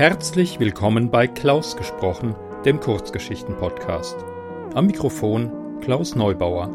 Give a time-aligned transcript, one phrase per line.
[0.00, 2.34] Herzlich willkommen bei Klaus gesprochen,
[2.64, 4.16] dem Kurzgeschichten-Podcast.
[4.72, 6.70] Am Mikrofon Klaus Neubauer.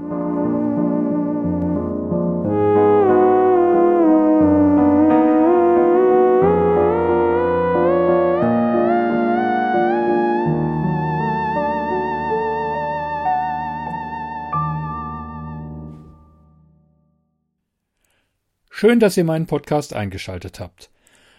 [18.70, 20.91] Schön, dass ihr meinen Podcast eingeschaltet habt.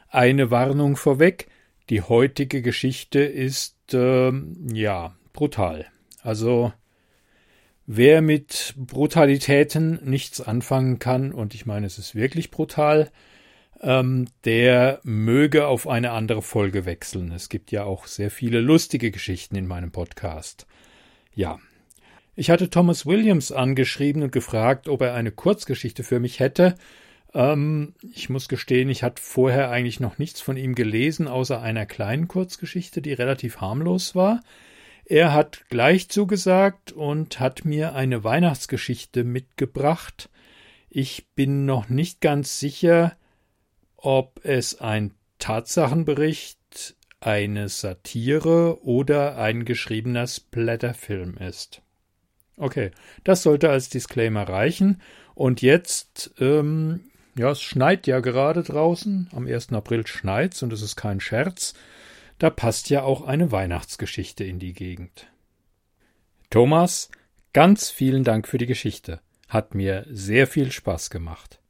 [0.09, 1.47] Eine Warnung vorweg,
[1.91, 4.33] die heutige Geschichte ist äh,
[4.73, 5.87] ja brutal.
[6.23, 6.73] Also
[7.87, 13.11] wer mit Brutalitäten nichts anfangen kann, und ich meine, es ist wirklich brutal,
[13.81, 17.31] ähm, der möge auf eine andere Folge wechseln.
[17.33, 20.67] Es gibt ja auch sehr viele lustige Geschichten in meinem Podcast.
[21.35, 21.59] Ja.
[22.35, 26.75] Ich hatte Thomas Williams angeschrieben und gefragt, ob er eine Kurzgeschichte für mich hätte,
[27.37, 31.85] ähm, ich muss gestehen, ich hatte vorher eigentlich noch nichts von ihm gelesen, außer einer
[31.85, 34.41] kleinen Kurzgeschichte, die relativ harmlos war.
[35.05, 40.31] Er hat gleich zugesagt und hat mir eine Weihnachtsgeschichte mitgebracht.
[40.89, 43.17] Ich bin noch nicht ganz sicher,
[43.97, 51.83] ob es ein Tatsachenbericht, eine Satire oder ein geschriebener Splatterfilm ist.
[52.57, 52.93] Okay,
[53.25, 55.03] das sollte als Disclaimer reichen.
[55.35, 57.01] Und jetzt ähm,
[57.39, 59.29] ja, es schneit ja gerade draußen.
[59.33, 59.73] Am 1.
[59.73, 61.75] April schneit's und es ist kein Scherz.
[62.39, 65.27] Da passt ja auch eine Weihnachtsgeschichte in die Gegend.
[66.51, 67.11] Thomas,
[67.53, 69.21] ganz vielen Dank für die Geschichte.
[69.49, 71.61] Hat mir sehr viel Spaß gemacht.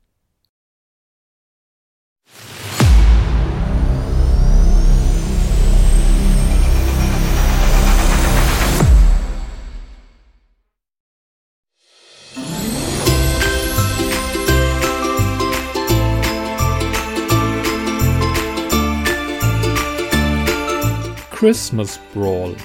[21.46, 22.57] Christmas Brawl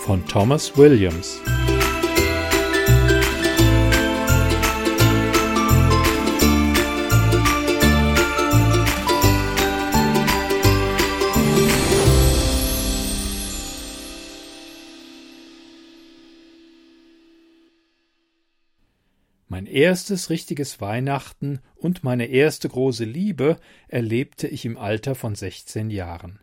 [0.00, 1.40] von Thomas Williams.
[19.46, 25.90] Mein erstes richtiges Weihnachten und meine erste große Liebe erlebte ich im Alter von sechzehn
[25.90, 26.40] Jahren.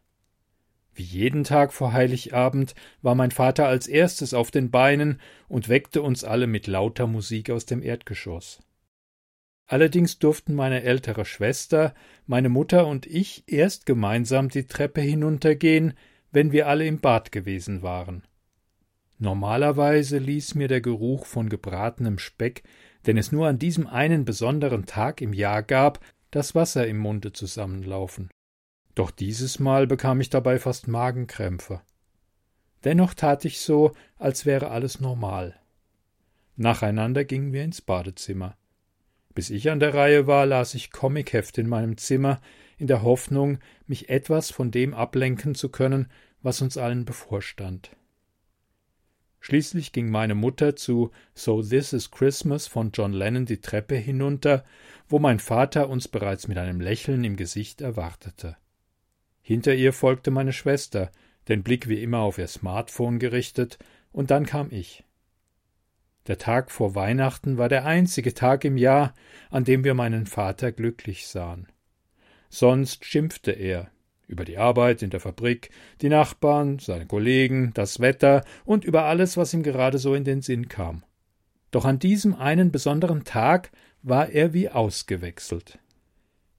[0.96, 6.02] Wie jeden Tag vor Heiligabend war mein Vater als erstes auf den Beinen und weckte
[6.02, 8.60] uns alle mit lauter Musik aus dem Erdgeschoss.
[9.66, 11.96] Allerdings durften meine ältere Schwester,
[12.28, 15.94] meine Mutter und ich erst gemeinsam die Treppe hinuntergehen,
[16.32, 18.24] wenn wir alle im Bad gewesen waren.
[19.18, 22.64] Normalerweise ließ mir der Geruch von gebratenem Speck,
[23.08, 26.00] den es nur an diesem einen besonderen Tag im Jahr gab,
[26.30, 28.30] das Wasser im Munde zusammenlaufen.
[28.96, 31.82] Doch dieses Mal bekam ich dabei fast Magenkrämpfe.
[32.84, 35.60] Dennoch tat ich so, als wäre alles normal.
[36.56, 38.58] Nacheinander gingen wir ins Badezimmer.
[39.34, 42.40] Bis ich an der Reihe war, las ich Comicheft in meinem Zimmer,
[42.78, 46.08] in der Hoffnung, mich etwas von dem ablenken zu können,
[46.44, 47.96] was uns allen bevorstand.
[49.40, 54.64] Schließlich ging meine Mutter zu So This is Christmas von John Lennon die Treppe hinunter,
[55.10, 58.56] wo mein Vater uns bereits mit einem Lächeln im Gesicht erwartete.
[59.44, 61.12] Hinter ihr folgte meine Schwester,
[61.50, 63.78] den Blick wie immer auf ihr Smartphone gerichtet,
[64.14, 65.04] und dann kam ich.
[66.28, 69.14] Der Tag vor Weihnachten war der einzige Tag im Jahr,
[69.50, 71.68] an dem wir meinen Vater glücklich sahen.
[72.50, 73.92] Sonst schimpfte er
[74.28, 75.72] über die Arbeit in der Fabrik,
[76.02, 80.42] die Nachbarn, seine Kollegen, das Wetter und über alles, was ihm gerade so in den
[80.42, 81.04] Sinn kam.
[81.72, 83.72] Doch an diesem einen besonderen Tag
[84.04, 85.80] war er wie ausgewechselt.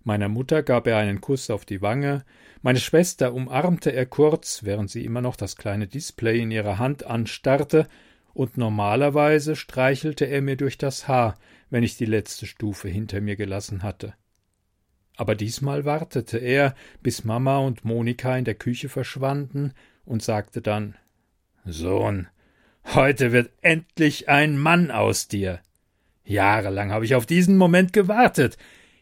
[0.02, 2.24] Meiner Mutter gab er einen Kuss auf die Wange,
[2.64, 7.04] meine Schwester umarmte er kurz, während sie immer noch das kleine Display in ihrer Hand
[7.04, 7.86] anstarrte,
[8.32, 11.36] und normalerweise streichelte er mir durch das Haar,
[11.68, 14.14] wenn ich die letzte Stufe hinter mir gelassen hatte.
[15.14, 19.74] Aber diesmal wartete er, bis Mama und Monika in der Küche verschwanden,
[20.06, 20.96] und sagte dann
[21.66, 22.28] Sohn,
[22.94, 25.60] heute wird endlich ein Mann aus dir.
[26.24, 28.56] Jahrelang habe ich auf diesen Moment gewartet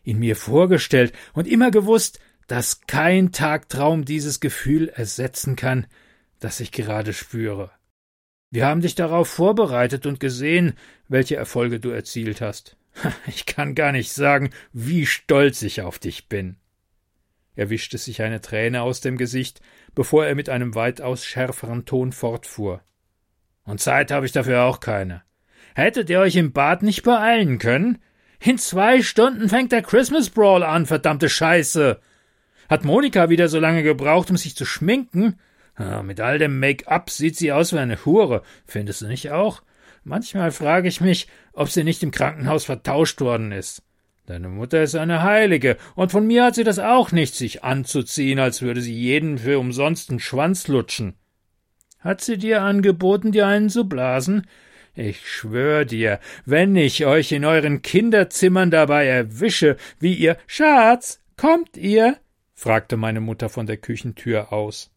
[0.04, 5.86] ihn mir vorgestellt und immer gewusst, dass kein Tagtraum dieses Gefühl ersetzen kann,
[6.40, 7.70] das ich gerade spüre.
[8.50, 10.74] Wir haben dich darauf vorbereitet und gesehen,
[11.08, 12.76] welche Erfolge du erzielt hast.
[13.26, 16.56] Ich kann gar nicht sagen, wie stolz ich auf dich bin.
[17.54, 19.60] Er wischte sich eine Träne aus dem Gesicht,
[19.94, 22.82] bevor er mit einem weitaus schärferen Ton fortfuhr.
[23.64, 25.22] Und Zeit habe ich dafür auch keine.
[25.74, 27.98] Hättet ihr euch im Bad nicht beeilen können?
[28.40, 32.00] In zwei Stunden fängt der Christmas Brawl an, verdammte Scheiße.
[32.72, 35.38] Hat Monika wieder so lange gebraucht, um sich zu schminken?
[35.78, 39.62] Ja, mit all dem Make-up sieht sie aus wie eine Hure, findest du nicht auch?
[40.04, 43.82] Manchmal frage ich mich, ob sie nicht im Krankenhaus vertauscht worden ist.
[44.24, 48.38] Deine Mutter ist eine Heilige, und von mir hat sie das auch nicht, sich anzuziehen,
[48.38, 51.12] als würde sie jeden für umsonst einen Schwanz lutschen.
[52.00, 54.46] Hat sie dir angeboten, dir einen zu blasen?
[54.94, 61.76] Ich schwör dir, wenn ich euch in euren Kinderzimmern dabei erwische, wie ihr Schatz, kommt
[61.76, 62.16] ihr?
[62.62, 64.92] Fragte meine Mutter von der Küchentür aus.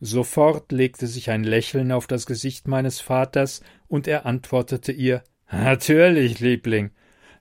[0.00, 6.40] Sofort legte sich ein Lächeln auf das Gesicht meines Vaters, und er antwortete ihr Natürlich,
[6.40, 6.92] Liebling.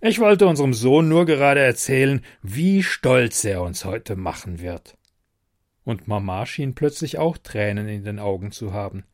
[0.02, 4.98] Ich wollte unserem Sohn nur gerade erzählen, wie stolz er uns heute machen wird.
[5.86, 9.06] Und Mama schien plötzlich auch Tränen in den Augen zu haben.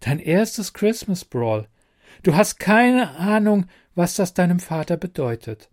[0.00, 1.66] Dein erstes Christmas Brawl.
[2.22, 3.64] Du hast keine Ahnung,
[3.94, 5.70] was das deinem Vater bedeutet.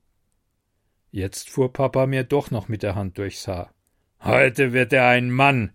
[1.12, 3.75] Jetzt fuhr Papa mir doch noch mit der Hand durchs Haar.
[4.25, 5.72] Heute wird er ein Mann,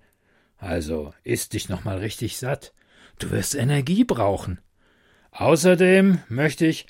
[0.58, 2.74] also isst dich noch mal richtig satt.
[3.20, 4.58] Du wirst Energie brauchen.
[5.30, 6.88] Außerdem möchte ich,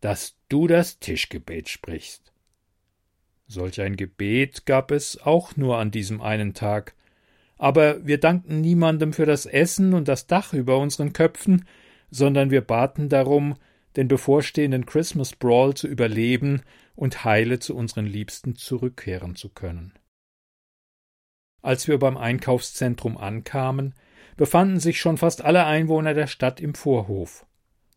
[0.00, 2.32] dass du das Tischgebet sprichst.
[3.46, 6.96] Solch ein Gebet gab es auch nur an diesem einen Tag,
[7.56, 11.68] aber wir dankten niemandem für das Essen und das Dach über unseren Köpfen,
[12.10, 13.54] sondern wir baten darum,
[13.94, 16.62] den bevorstehenden Christmas Brawl zu überleben
[16.96, 19.92] und heile zu unseren Liebsten zurückkehren zu können.
[21.62, 23.94] Als wir beim Einkaufszentrum ankamen,
[24.36, 27.46] befanden sich schon fast alle Einwohner der Stadt im Vorhof.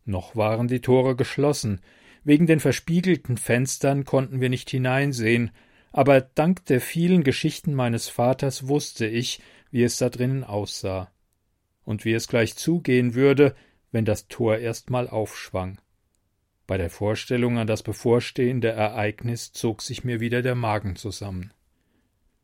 [0.04, 1.80] Noch waren die Tore geschlossen,
[2.24, 5.50] wegen den verspiegelten Fenstern konnten wir nicht hineinsehen,
[5.92, 9.40] aber dank der vielen Geschichten meines Vaters wusste ich,
[9.70, 11.10] wie es da drinnen aussah
[11.84, 13.54] und wie es gleich zugehen würde,
[13.90, 15.80] wenn das Tor erst mal aufschwang.
[16.66, 21.52] Bei der Vorstellung an das bevorstehende Ereignis zog sich mir wieder der Magen zusammen.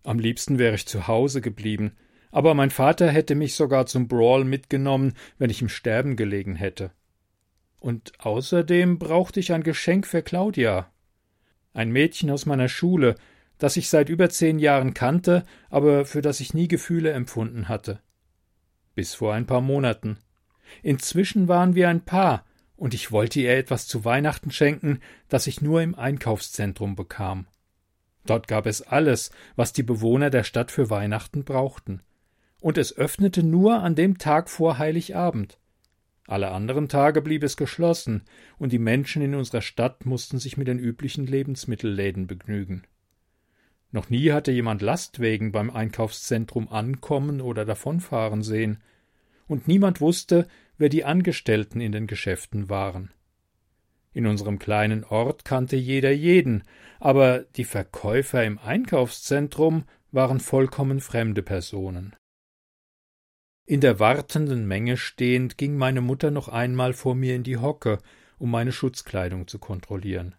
[0.06, 1.96] Am liebsten wäre ich zu Hause geblieben,
[2.30, 6.92] aber mein Vater hätte mich sogar zum Brawl mitgenommen, wenn ich im Sterben gelegen hätte.
[7.80, 10.92] Und außerdem brauchte ich ein Geschenk für Claudia.
[11.72, 13.16] Ein Mädchen aus meiner Schule,
[13.58, 17.98] das ich seit über zehn Jahren kannte, aber für das ich nie Gefühle empfunden hatte.
[18.94, 20.18] Bis vor ein paar Monaten.
[20.84, 22.44] Inzwischen waren wir ein Paar,
[22.76, 27.48] und ich wollte ihr etwas zu Weihnachten schenken, das ich nur im Einkaufszentrum bekam.
[28.26, 32.02] Dort gab es alles, was die Bewohner der Stadt für Weihnachten brauchten.
[32.60, 35.58] Und es öffnete nur an dem Tag vor Heiligabend.
[36.26, 38.22] Alle anderen Tage blieb es geschlossen,
[38.58, 42.82] und die Menschen in unserer Stadt mussten sich mit den üblichen Lebensmittelläden begnügen.
[43.92, 48.82] Noch nie hatte jemand Lastwegen beim Einkaufszentrum ankommen oder davonfahren sehen,
[49.46, 53.12] und niemand wusste, wer die Angestellten in den Geschäften waren.
[54.16, 56.64] In unserem kleinen Ort kannte jeder jeden,
[57.00, 62.16] aber die Verkäufer im Einkaufszentrum waren vollkommen fremde Personen.
[63.66, 67.98] In der wartenden Menge stehend ging meine Mutter noch einmal vor mir in die Hocke,
[68.38, 70.34] um meine Schutzkleidung zu kontrollieren.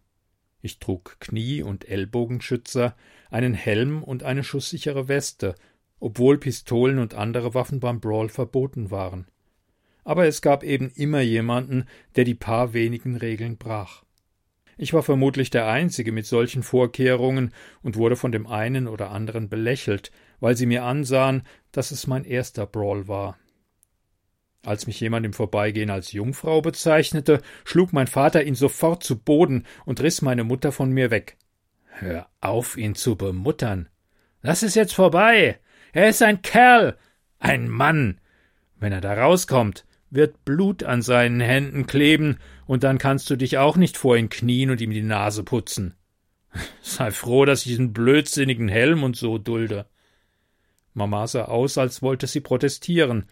[0.63, 2.95] Ich trug Knie- und Ellbogenschützer,
[3.29, 5.53] einen Helm und eine schusssichere Weste,
[5.99, 9.27] obwohl Pistolen und andere Waffen beim Brawl verboten waren
[10.07, 14.05] aber es gab eben immer jemanden, der die paar wenigen Regeln brach.
[14.77, 19.49] Ich war vermutlich der Einzige mit solchen Vorkehrungen und wurde von dem einen oder anderen
[19.49, 21.43] belächelt, weil sie mir ansahen,
[21.73, 23.37] dass es mein erster Brawl war.
[24.63, 29.65] Als mich jemand im Vorbeigehen als Jungfrau bezeichnete, schlug mein Vater ihn sofort zu Boden
[29.83, 31.35] und riss meine Mutter von mir weg.
[31.89, 33.89] Hör auf, ihn zu bemuttern.
[34.41, 35.59] Das ist jetzt vorbei.
[35.91, 36.97] Er ist ein Kerl,
[37.39, 38.21] ein Mann.
[38.79, 43.57] Wenn er da rauskommt, wird Blut an seinen Händen kleben, und dann kannst du dich
[43.57, 45.95] auch nicht vor ihn knien und ihm die Nase putzen.
[46.81, 49.85] Sei froh, dass ich diesen blödsinnigen Helm und so dulde.
[50.93, 53.25] Mama sah aus, als wollte sie protestieren,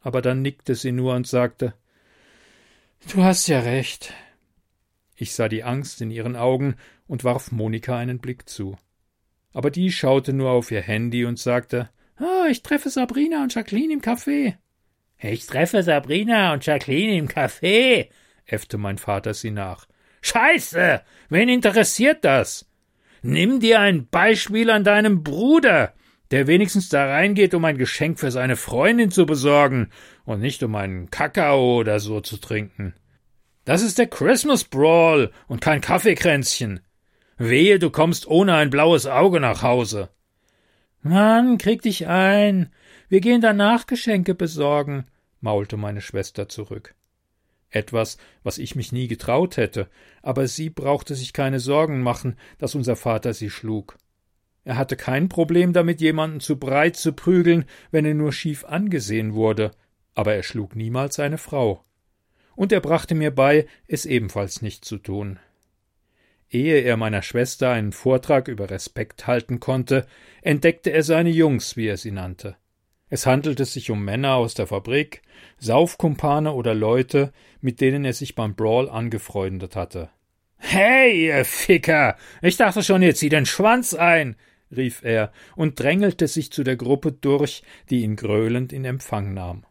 [0.00, 1.74] aber dann nickte sie nur und sagte
[3.12, 4.12] Du hast ja recht.
[5.16, 6.76] Ich sah die Angst in ihren Augen
[7.06, 8.76] und warf Monika einen Blick zu.
[9.52, 13.92] Aber die schaute nur auf ihr Handy und sagte Ah, ich treffe Sabrina und Jacqueline
[13.92, 14.56] im Café.
[15.24, 18.08] Ich treffe Sabrina und Jacqueline im Café,
[18.44, 19.86] äffte mein Vater sie nach.
[20.20, 21.00] Scheiße!
[21.28, 22.68] Wen interessiert das?
[23.22, 25.94] Nimm dir ein Beispiel an deinem Bruder,
[26.32, 29.90] der wenigstens da reingeht, um ein Geschenk für seine Freundin zu besorgen
[30.24, 32.94] und nicht um einen Kakao oder so zu trinken.
[33.64, 36.80] Das ist der Christmas Brawl und kein Kaffeekränzchen.
[37.38, 40.08] Wehe, du kommst ohne ein blaues Auge nach Hause.
[41.00, 42.72] Mann, krieg dich ein.
[43.08, 45.06] Wir gehen danach Geschenke besorgen
[45.42, 46.94] maulte meine Schwester zurück.
[47.68, 49.88] Etwas, was ich mich nie getraut hätte,
[50.22, 53.98] aber sie brauchte sich keine Sorgen machen, dass unser Vater sie schlug.
[54.64, 59.34] Er hatte kein Problem damit, jemanden zu breit zu prügeln, wenn er nur schief angesehen
[59.34, 59.72] wurde,
[60.14, 61.84] aber er schlug niemals seine Frau.
[62.54, 65.40] Und er brachte mir bei, es ebenfalls nicht zu tun.
[66.50, 70.06] Ehe er meiner Schwester einen Vortrag über Respekt halten konnte,
[70.42, 72.56] entdeckte er seine Jungs, wie er sie nannte.
[73.12, 75.20] Es handelte sich um Männer aus der Fabrik,
[75.58, 80.08] Saufkumpane oder Leute, mit denen er sich beim Brawl angefreundet hatte.
[80.56, 82.16] Hey, ihr Ficker!
[82.40, 84.36] Ich dachte schon, ihr zieht den Schwanz ein!
[84.74, 89.66] rief er und drängelte sich zu der Gruppe durch, die ihn gröhlend in Empfang nahm.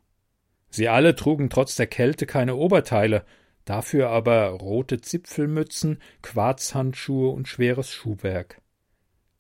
[0.70, 3.26] Sie alle trugen trotz der Kälte keine Oberteile,
[3.66, 8.62] dafür aber rote Zipfelmützen, Quarzhandschuhe und schweres Schuhwerk.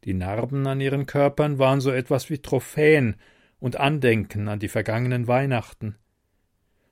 [0.05, 3.17] Die Narben an ihren Körpern waren so etwas wie Trophäen
[3.61, 5.95] und Andenken an die vergangenen Weihnachten.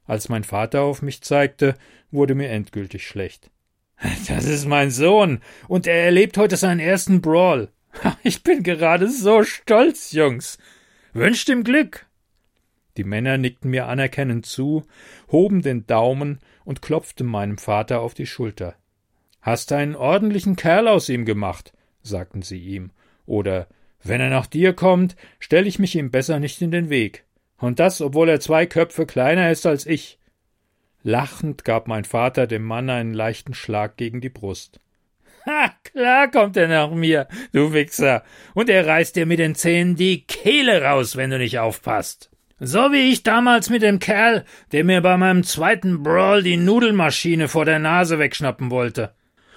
[0.05, 1.75] Als mein Vater auf mich zeigte,
[2.11, 3.51] wurde mir endgültig schlecht.
[4.29, 7.69] Das ist mein Sohn, und er erlebt heute seinen ersten Brawl.
[8.23, 10.57] Ich bin gerade so stolz, Jungs.
[11.11, 12.05] Wünscht ihm Glück.
[12.97, 14.83] Die Männer nickten mir anerkennend zu,
[15.31, 18.75] hoben den Daumen und klopften meinem Vater auf die Schulter.
[19.41, 21.73] Hast einen ordentlichen Kerl aus ihm gemacht,
[22.03, 22.91] sagten sie ihm,
[23.25, 23.67] oder
[24.03, 27.25] wenn er nach dir kommt, stell ich mich ihm besser nicht in den Weg.
[27.58, 30.20] Und das, obwohl er zwei Köpfe kleiner ist als ich.
[31.03, 34.79] Lachend gab mein Vater dem Mann einen leichten Schlag gegen die Brust.
[35.46, 39.96] Ha, klar kommt er nach mir, du Wichser, und er reißt dir mit den Zähnen
[39.96, 42.29] die Kehle raus, wenn du nicht aufpasst.
[42.60, 47.48] So wie ich damals mit dem Kerl, der mir bei meinem zweiten Brawl die Nudelmaschine
[47.48, 49.13] vor der Nase wegschnappen wollte.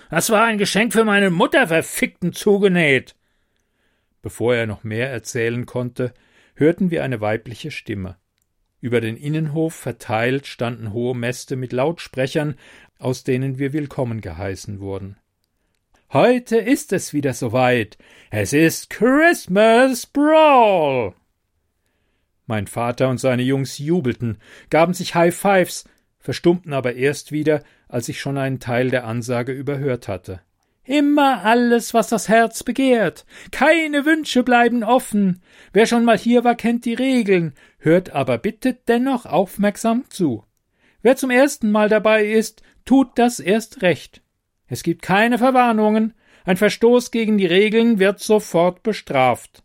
[0.09, 3.17] Das war ein Geschenk für meine Mutter verfickten zugenäht.
[4.23, 6.15] Bevor er noch mehr erzählen konnte,
[6.55, 8.17] hörten wir eine weibliche Stimme.
[8.81, 12.57] Über den Innenhof verteilt standen hohe Mäste mit Lautsprechern,
[12.99, 15.17] aus denen wir willkommen geheißen wurden.
[16.13, 17.97] Heute ist es wieder soweit.
[18.31, 21.15] Es ist Christmas Brawl.
[22.47, 24.39] Mein Vater und seine Jungs jubelten,
[24.69, 25.85] gaben sich High Fives,
[26.19, 30.41] verstummten aber erst wieder, als ich schon einen Teil der Ansage überhört hatte.
[30.85, 33.25] Immer alles, was das Herz begehrt.
[33.53, 35.41] Keine Wünsche bleiben offen.
[35.73, 40.45] Wer schon mal hier war, kennt die Regeln, hört aber bitte dennoch aufmerksam zu.
[41.03, 44.23] Wer zum ersten Mal dabei ist, tut das erst recht.
[44.67, 46.15] Es gibt keine Verwarnungen.
[46.45, 49.63] Ein Verstoß gegen die Regeln wird sofort bestraft.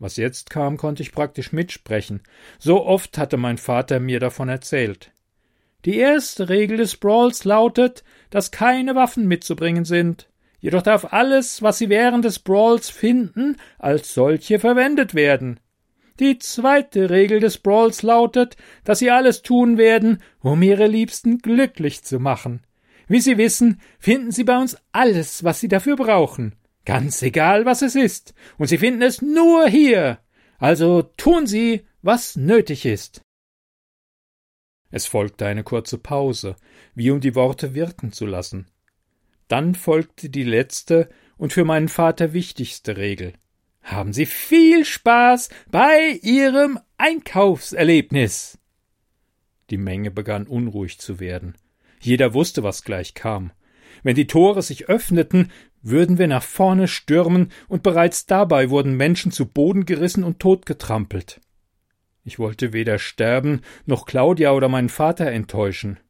[0.00, 2.22] Was jetzt kam, konnte ich praktisch mitsprechen.
[2.58, 5.12] So oft hatte mein Vater mir davon erzählt.
[5.84, 10.28] Die erste Regel des Brawls lautet, dass keine Waffen mitzubringen sind.
[10.62, 15.58] Jedoch darf alles, was sie während des Brawls finden, als solche verwendet werden.
[16.20, 22.04] Die zweite Regel des Brawls lautet, dass sie alles tun werden, um ihre Liebsten glücklich
[22.04, 22.64] zu machen.
[23.08, 26.54] Wie Sie wissen, finden Sie bei uns alles, was Sie dafür brauchen.
[26.84, 28.32] Ganz egal, was es ist.
[28.56, 30.20] Und Sie finden es nur hier.
[30.58, 33.20] Also tun Sie, was nötig ist.
[34.92, 36.54] Es folgte eine kurze Pause,
[36.94, 38.68] wie um die Worte wirken zu lassen.
[39.52, 43.34] Dann folgte die letzte und für meinen Vater wichtigste Regel.
[43.82, 48.58] Haben Sie viel Spaß bei Ihrem Einkaufserlebnis.
[49.68, 51.54] Die Menge begann unruhig zu werden.
[52.00, 53.52] Jeder wusste, was gleich kam.
[54.02, 59.32] Wenn die Tore sich öffneten, würden wir nach vorne stürmen, und bereits dabei wurden Menschen
[59.32, 61.42] zu Boden gerissen und totgetrampelt.
[62.24, 66.00] Ich wollte weder sterben noch Claudia oder meinen Vater enttäuschen.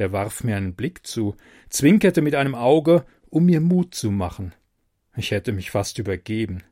[0.00, 1.36] Der warf mir einen Blick zu,
[1.68, 4.54] zwinkerte mit einem Auge, um mir Mut zu machen.
[5.14, 6.62] Ich hätte mich fast übergeben.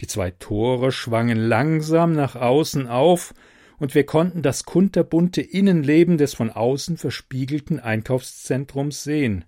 [0.00, 3.32] Die zwei Tore schwangen langsam nach außen auf,
[3.78, 9.44] und wir konnten das kunterbunte Innenleben des von außen verspiegelten Einkaufszentrums sehen.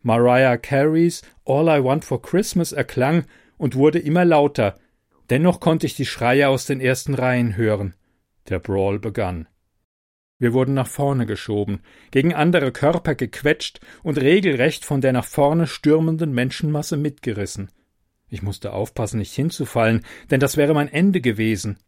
[0.00, 3.26] Mariah Careys All I Want for Christmas erklang
[3.58, 4.78] und wurde immer lauter,
[5.28, 7.94] dennoch konnte ich die Schreie aus den ersten Reihen hören.
[8.48, 9.48] Der Brawl begann.
[10.38, 15.66] Wir wurden nach vorne geschoben, gegen andere Körper gequetscht und regelrecht von der nach vorne
[15.66, 17.70] stürmenden Menschenmasse mitgerissen.
[18.28, 21.78] Ich musste aufpassen, nicht hinzufallen, denn das wäre mein Ende gewesen.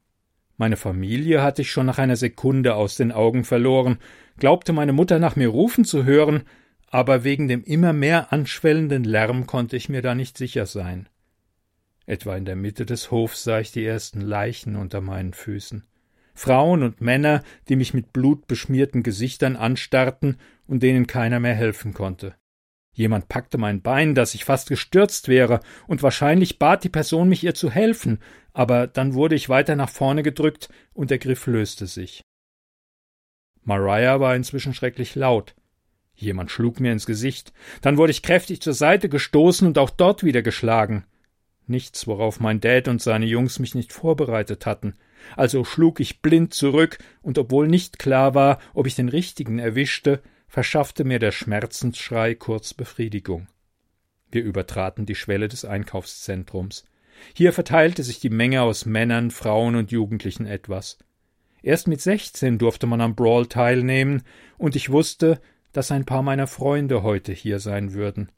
[0.56, 3.98] Meine Familie hatte ich schon nach einer Sekunde aus den Augen verloren,
[4.38, 6.44] glaubte meine Mutter nach mir rufen zu hören,
[6.90, 11.08] aber wegen dem immer mehr anschwellenden Lärm konnte ich mir da nicht sicher sein.
[12.06, 15.84] Etwa in der Mitte des Hofs sah ich die ersten Leichen unter meinen Füßen.
[16.38, 20.36] Frauen und Männer, die mich mit blutbeschmierten Gesichtern anstarrten
[20.68, 22.36] und denen keiner mehr helfen konnte.
[22.92, 27.42] Jemand packte mein Bein, dass ich fast gestürzt wäre, und wahrscheinlich bat die Person mich
[27.42, 28.20] ihr zu helfen,
[28.52, 32.22] aber dann wurde ich weiter nach vorne gedrückt und der Griff löste sich.
[33.64, 35.56] Mariah war inzwischen schrecklich laut.
[36.14, 37.52] Jemand schlug mir ins Gesicht,
[37.82, 41.04] dann wurde ich kräftig zur Seite gestoßen und auch dort wieder geschlagen.
[41.66, 44.94] Nichts, worauf mein Dad und seine Jungs mich nicht vorbereitet hatten.
[45.36, 50.22] Also schlug ich blind zurück, und obwohl nicht klar war, ob ich den richtigen erwischte,
[50.46, 53.48] verschaffte mir der Schmerzensschrei kurz Befriedigung.
[54.30, 56.84] Wir übertraten die Schwelle des Einkaufszentrums.
[57.34, 60.98] Hier verteilte sich die Menge aus Männern, Frauen und Jugendlichen etwas.
[61.62, 64.22] Erst mit sechzehn durfte man am Brawl teilnehmen,
[64.56, 65.40] und ich wusste,
[65.72, 68.30] dass ein paar meiner Freunde heute hier sein würden.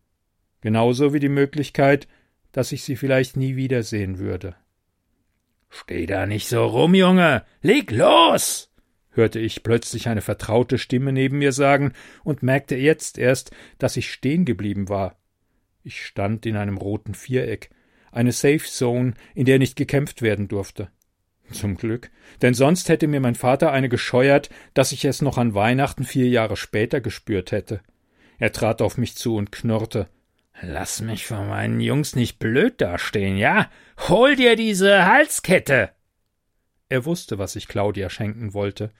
[0.62, 2.08] Genauso wie die Möglichkeit,
[2.52, 4.56] dass ich sie vielleicht nie wiedersehen würde.
[5.70, 7.44] Steh da nicht so rum, Junge.
[7.62, 8.72] Leg los.
[9.12, 11.92] hörte ich plötzlich eine vertraute Stimme neben mir sagen
[12.24, 15.18] und merkte jetzt erst, dass ich stehen geblieben war.
[15.82, 17.70] Ich stand in einem roten Viereck,
[18.12, 20.90] eine Safe Zone, in der nicht gekämpft werden durfte.
[21.50, 22.10] Zum Glück,
[22.42, 26.28] denn sonst hätte mir mein Vater eine gescheuert, dass ich es noch an Weihnachten vier
[26.28, 27.80] Jahre später gespürt hätte.
[28.38, 30.08] Er trat auf mich zu und knurrte.
[30.62, 33.70] Lass mich vor meinen Jungs nicht blöd dastehen, ja?
[34.08, 35.90] Hol dir diese Halskette!
[36.88, 38.90] Er wusste, was ich Claudia schenken wollte.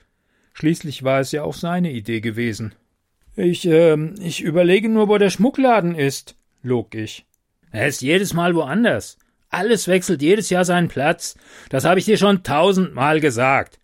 [0.53, 2.73] Schließlich war es ja auch seine Idee gewesen.
[3.35, 7.25] Ich, äh, ich überlege nur, wo der Schmuckladen ist, log ich.
[7.71, 9.17] Er ist jedes Mal woanders.
[9.49, 11.35] Alles wechselt jedes Jahr seinen Platz.
[11.69, 13.79] Das habe ich dir schon tausendmal gesagt.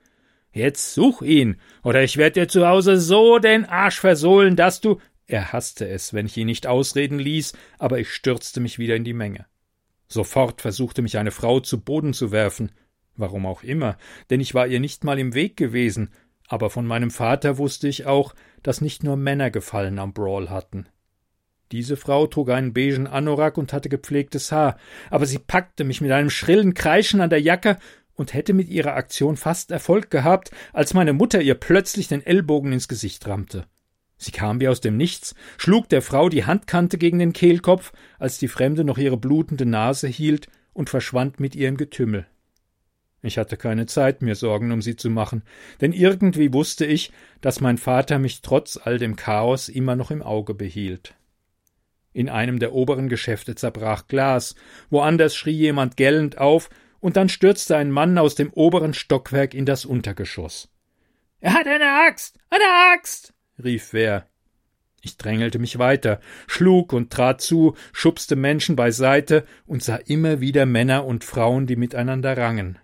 [0.52, 5.00] Jetzt such ihn, oder ich werde dir zu Hause so den Arsch versohlen, dass du.
[5.28, 9.04] Er hasste es, wenn ich ihn nicht ausreden ließ, aber ich stürzte mich wieder in
[9.04, 9.46] die Menge.
[10.08, 12.72] Sofort versuchte mich eine Frau zu Boden zu werfen.
[13.18, 13.98] Warum auch immer,
[14.30, 16.12] denn ich war ihr nicht mal im Weg gewesen,
[16.48, 20.88] aber von meinem Vater wusste ich auch, dass nicht nur Männer Gefallen am Brawl hatten.
[21.74, 24.78] Diese Frau trug einen beigen Anorak und hatte gepflegtes Haar,
[25.10, 27.78] aber sie packte mich mit einem schrillen Kreischen an der Jacke
[28.14, 32.72] und hätte mit ihrer Aktion fast Erfolg gehabt, als meine Mutter ihr plötzlich den Ellbogen
[32.72, 33.66] ins Gesicht rammte.
[34.18, 38.40] Sie kam wie aus dem Nichts, schlug der Frau die Handkante gegen den Kehlkopf, als
[38.40, 42.28] die Fremde noch ihre blutende Nase hielt, und verschwand mit ihr im Getümmel.
[43.24, 45.44] Ich hatte keine Zeit, mir Sorgen um sie zu machen,
[45.82, 50.22] denn irgendwie wusste ich, dass mein Vater mich trotz all dem Chaos immer noch im
[50.22, 51.16] Auge behielt.
[52.14, 54.56] In einem der oberen Geschäfte zerbrach Glas,
[54.90, 59.66] woanders schrie jemand gellend auf, und dann stürzte ein Mann aus dem oberen Stockwerk in
[59.66, 60.70] das Untergeschoss.
[61.40, 62.40] Er hat eine Axt.
[62.50, 63.34] Eine Axt.
[63.64, 64.28] Rief wer.
[65.02, 70.66] Ich drängelte mich weiter, schlug und trat zu, schubste Menschen beiseite und sah immer wieder
[70.66, 72.80] Männer und Frauen, die miteinander rangen.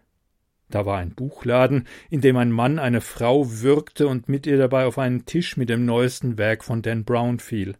[0.69, 4.85] Da war ein Buchladen, in dem ein Mann eine Frau würgte und mit ihr dabei
[4.85, 7.75] auf einen Tisch mit dem neuesten Werk von Dan Brown fiel.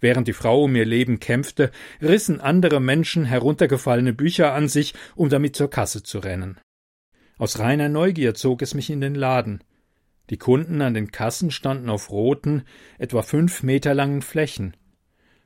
[0.00, 1.70] Während die Frau um ihr Leben kämpfte,
[2.02, 6.58] rissen andere Menschen heruntergefallene Bücher an sich, um damit zur Kasse zu rennen.
[7.38, 9.62] Aus reiner Neugier zog es mich in den Laden.
[10.30, 12.62] Die Kunden an den Kassen standen auf roten,
[12.98, 14.76] etwa fünf Meter langen Flächen.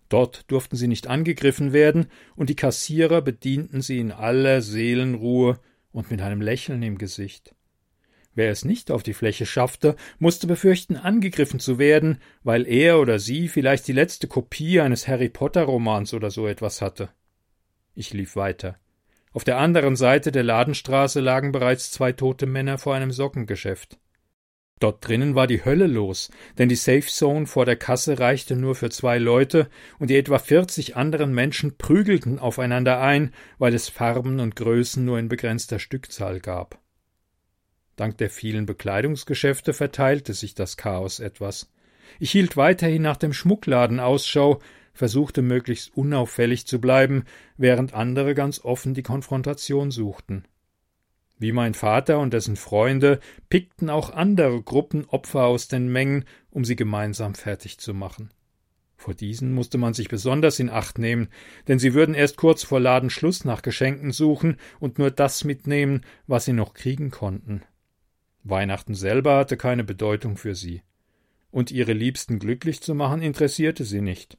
[0.09, 5.59] Dort durften sie nicht angegriffen werden, und die Kassierer bedienten sie in aller Seelenruhe
[5.93, 7.55] und mit einem Lächeln im Gesicht.
[8.35, 13.19] Wer es nicht auf die Fläche schaffte, musste befürchten, angegriffen zu werden, weil er oder
[13.19, 17.09] sie vielleicht die letzte Kopie eines Harry Potter Romans oder so etwas hatte.
[17.97, 18.79] Ich lief weiter.
[19.33, 23.99] Auf der anderen Seite der Ladenstraße lagen bereits zwei tote Männer vor einem Sockengeschäft.
[24.79, 28.75] Dort drinnen war die Hölle los, denn die Safe Zone vor der Kasse reichte nur
[28.75, 34.39] für zwei Leute und die etwa vierzig anderen Menschen prügelten aufeinander ein, weil es Farben
[34.39, 36.79] und Größen nur in begrenzter Stückzahl gab.
[37.97, 41.73] Dank der vielen Bekleidungsgeschäfte verteilte sich das Chaos etwas.
[42.21, 44.61] Ich hielt weiterhin nach dem Schmuckladen Ausschau,
[44.95, 47.25] versuchte möglichst unauffällig zu bleiben,
[47.57, 50.45] während andere ganz offen die Konfrontation suchten.
[51.39, 56.65] Wie mein Vater und dessen Freunde pickten auch andere Gruppen Opfer aus den Mengen, um
[56.65, 58.31] sie gemeinsam fertig zu machen.
[58.97, 61.29] Vor diesen musste man sich besonders in Acht nehmen,
[61.69, 66.47] denn sie würden erst kurz vor Ladenschluss nach Geschenken suchen und nur das mitnehmen, was
[66.47, 67.63] sie noch kriegen konnten.
[68.43, 70.83] Weihnachten selber hatte keine Bedeutung für sie.
[71.53, 74.37] Und ihre Liebsten glücklich zu machen, interessierte sie nicht.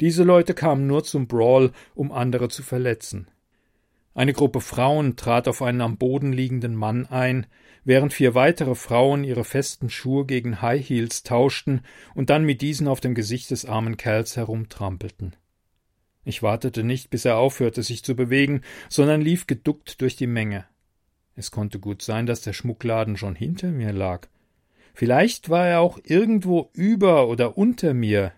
[0.00, 3.28] Diese Leute kamen nur zum Brawl, um andere zu verletzen.
[4.14, 7.46] Eine Gruppe Frauen trat auf einen am Boden liegenden Mann ein,
[7.82, 11.82] während vier weitere Frauen ihre festen Schuhe gegen High Heels tauschten
[12.14, 15.34] und dann mit diesen auf dem Gesicht des armen Kerls herumtrampelten.
[16.24, 20.64] Ich wartete nicht, bis er aufhörte, sich zu bewegen, sondern lief geduckt durch die Menge.
[21.34, 24.28] Es konnte gut sein, dass der Schmuckladen schon hinter mir lag.
[24.94, 28.32] Vielleicht war er auch irgendwo über oder unter mir.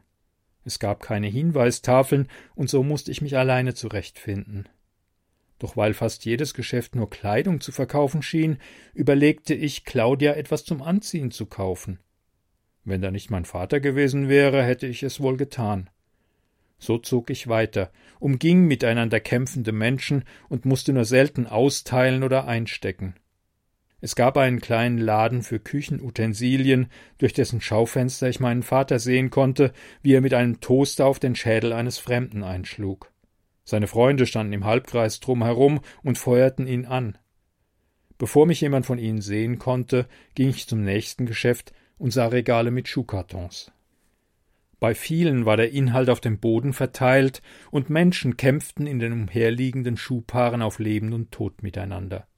[0.65, 4.67] Es gab keine Hinweistafeln, und so musste ich mich alleine zurechtfinden.
[5.59, 8.59] Doch weil fast jedes Geschäft nur Kleidung zu verkaufen schien,
[8.93, 11.99] überlegte ich, Claudia etwas zum Anziehen zu kaufen.
[12.85, 15.91] Wenn da nicht mein Vater gewesen wäre, hätte ich es wohl getan.
[16.79, 17.91] So zog ich weiter,
[18.21, 23.15] umging miteinander kämpfende Menschen und musste nur selten austeilen oder einstecken.
[24.01, 29.73] Es gab einen kleinen Laden für Küchenutensilien, durch dessen Schaufenster ich meinen Vater sehen konnte,
[30.03, 33.11] wie er mit einem Toaster auf den Schädel eines Fremden einschlug.
[33.67, 37.19] Seine Freunde standen im Halbkreis drum herum und feuerten ihn an.
[38.17, 42.71] Bevor mich jemand von ihnen sehen konnte, ging ich zum nächsten Geschäft und sah Regale
[42.71, 43.73] mit Schuhkartons.
[44.79, 49.97] Bei vielen war der Inhalt auf dem Boden verteilt, und Menschen kämpften in den umherliegenden
[49.97, 52.29] Schuhpaaren auf Leben und Tod miteinander.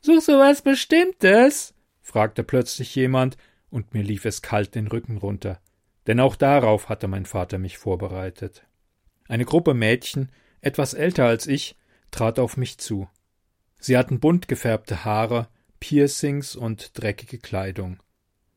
[0.00, 1.74] Suchst du was Bestimmtes?
[2.00, 3.36] fragte plötzlich jemand,
[3.68, 5.60] und mir lief es kalt den Rücken runter,
[6.06, 8.64] denn auch darauf hatte mein Vater mich vorbereitet.
[9.30, 10.28] Eine Gruppe Mädchen,
[10.60, 11.76] etwas älter als ich,
[12.10, 13.08] trat auf mich zu.
[13.78, 15.46] Sie hatten bunt gefärbte Haare,
[15.78, 18.02] Piercings und dreckige Kleidung.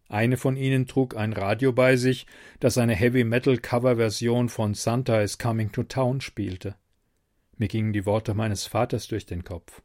[0.09, 2.25] Eine von ihnen trug ein Radio bei sich,
[2.59, 6.73] das eine Heavy-Metal-Cover-Version von Santa is Coming to Town spielte.
[7.55, 9.83] Mir gingen die Worte meines Vaters durch den Kopf.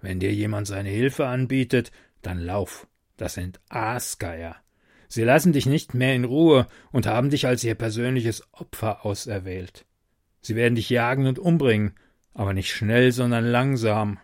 [0.00, 1.90] Wenn dir jemand seine Hilfe anbietet,
[2.22, 2.86] dann lauf.
[3.16, 4.54] Das sind Aasgeier.
[5.08, 9.86] Sie lassen dich nicht mehr in Ruhe und haben dich als ihr persönliches Opfer auserwählt.
[10.40, 11.94] Sie werden dich jagen und umbringen,
[12.34, 14.18] aber nicht schnell, sondern langsam.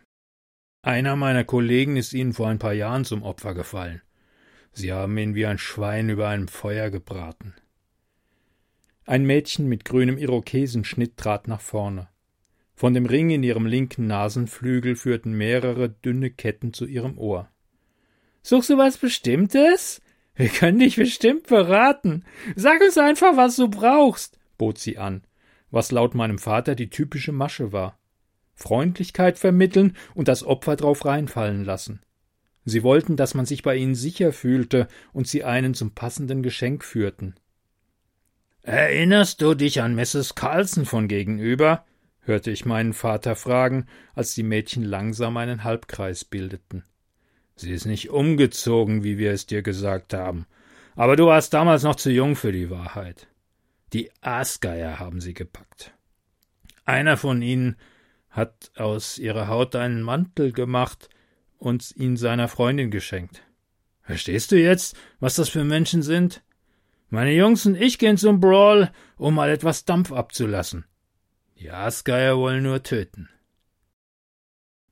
[0.82, 4.02] Einer meiner Kollegen ist ihnen vor ein paar Jahren zum Opfer gefallen.
[4.72, 7.54] Sie haben ihn wie ein Schwein über einem Feuer gebraten.
[9.04, 12.08] Ein Mädchen mit grünem Irokesenschnitt trat nach vorne.
[12.74, 17.48] Von dem Ring in ihrem linken Nasenflügel führten mehrere dünne Ketten zu ihrem Ohr.
[18.42, 20.02] Suchst du was Bestimmtes?
[20.34, 22.24] Wir können dich bestimmt beraten.
[22.54, 25.22] Sag uns einfach, was du brauchst, bot sie an,
[25.70, 27.98] was laut meinem Vater die typische Masche war.
[28.54, 32.00] Freundlichkeit vermitteln und das Opfer drauf reinfallen lassen.
[32.64, 36.84] Sie wollten, dass man sich bei ihnen sicher fühlte und sie einen zum passenden Geschenk
[36.84, 37.36] führten.
[38.62, 40.34] Erinnerst du dich an Mrs.
[40.34, 41.84] Carlson von gegenüber?
[42.22, 46.82] hörte ich meinen Vater fragen, als die Mädchen langsam einen Halbkreis bildeten.
[47.54, 50.46] Sie ist nicht umgezogen, wie wir es dir gesagt haben,
[50.96, 53.28] aber du warst damals noch zu jung für die Wahrheit.
[53.92, 55.92] Die Aasgeier haben sie gepackt.
[56.84, 57.76] Einer von ihnen
[58.30, 61.08] hat aus ihrer Haut einen Mantel gemacht
[61.58, 63.42] und ihn seiner Freundin geschenkt.
[64.02, 66.42] Verstehst du jetzt, was das für Menschen sind?
[67.08, 70.84] Meine Jungs und ich gehen zum Brawl, um mal etwas Dampf abzulassen.
[71.58, 73.28] Die Aasgeier wollen nur töten.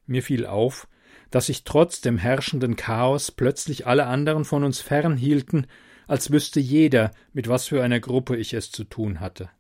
[0.07, 0.89] Mir fiel auf,
[1.31, 5.67] dass sich trotz dem herrschenden Chaos plötzlich alle anderen von uns fernhielten,
[6.07, 9.51] als wüsste jeder, mit was für einer Gruppe ich es zu tun hatte.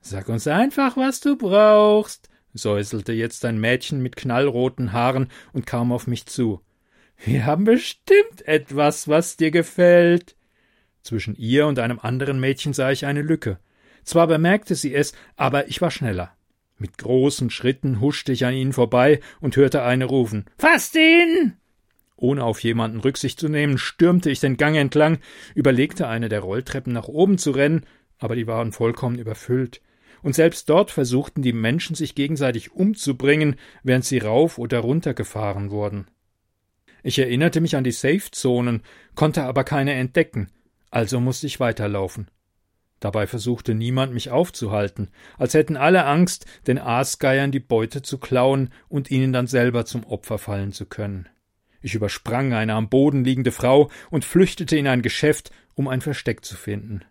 [0.00, 5.92] Sag uns einfach, was du brauchst, säuselte jetzt ein Mädchen mit knallroten Haaren und kam
[5.92, 6.60] auf mich zu.
[7.24, 10.36] Wir haben bestimmt etwas, was dir gefällt.
[11.02, 13.58] Zwischen ihr und einem anderen Mädchen sah ich eine Lücke.
[14.04, 16.32] Zwar bemerkte sie es, aber ich war schneller.
[16.78, 21.56] Mit großen Schritten huschte ich an ihnen vorbei und hörte eine rufen Fasst ihn.
[22.16, 25.18] Ohne auf jemanden Rücksicht zu nehmen, stürmte ich den Gang entlang,
[25.54, 27.84] überlegte eine der Rolltreppen nach oben zu rennen,
[28.18, 29.82] aber die waren vollkommen überfüllt.
[30.22, 35.70] Und selbst dort versuchten die Menschen sich gegenseitig umzubringen, während sie rauf oder runter gefahren
[35.70, 36.06] wurden.
[37.02, 38.82] Ich erinnerte mich an die Safe-Zonen,
[39.14, 40.48] konnte aber keine entdecken,
[40.90, 42.28] also musste ich weiterlaufen.
[42.98, 48.70] Dabei versuchte niemand, mich aufzuhalten, als hätten alle Angst, den Aasgeiern die Beute zu klauen
[48.88, 51.28] und ihnen dann selber zum Opfer fallen zu können.
[51.86, 56.44] Ich übersprang eine am Boden liegende Frau und flüchtete in ein Geschäft, um ein Versteck
[56.44, 57.04] zu finden.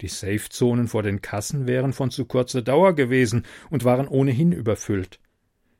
[0.00, 5.20] Die Safe-Zonen vor den Kassen wären von zu kurzer Dauer gewesen und waren ohnehin überfüllt.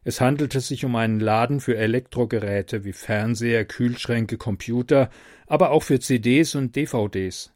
[0.05, 5.11] Es handelte sich um einen Laden für Elektrogeräte wie Fernseher, Kühlschränke, Computer,
[5.49, 7.53] aber auch für CDs und DVDs.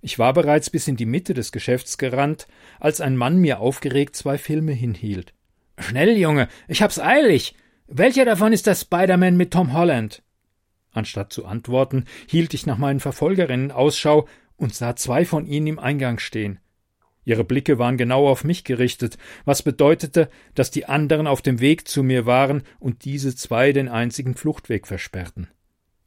[0.00, 2.46] Ich war bereits bis in die Mitte des Geschäfts gerannt,
[2.78, 5.34] als ein Mann mir aufgeregt zwei Filme hinhielt.
[5.80, 7.56] Schnell, Junge, ich hab's eilig.
[7.86, 10.22] Welcher davon ist der Spider-Man mit Tom Holland?
[10.92, 15.78] Anstatt zu antworten, hielt ich nach meinen Verfolgerinnen Ausschau und sah zwei von ihnen im
[15.78, 16.60] Eingang stehen.
[17.24, 21.86] Ihre Blicke waren genau auf mich gerichtet, was bedeutete, dass die anderen auf dem Weg
[21.86, 25.48] zu mir waren und diese zwei den einzigen Fluchtweg versperrten.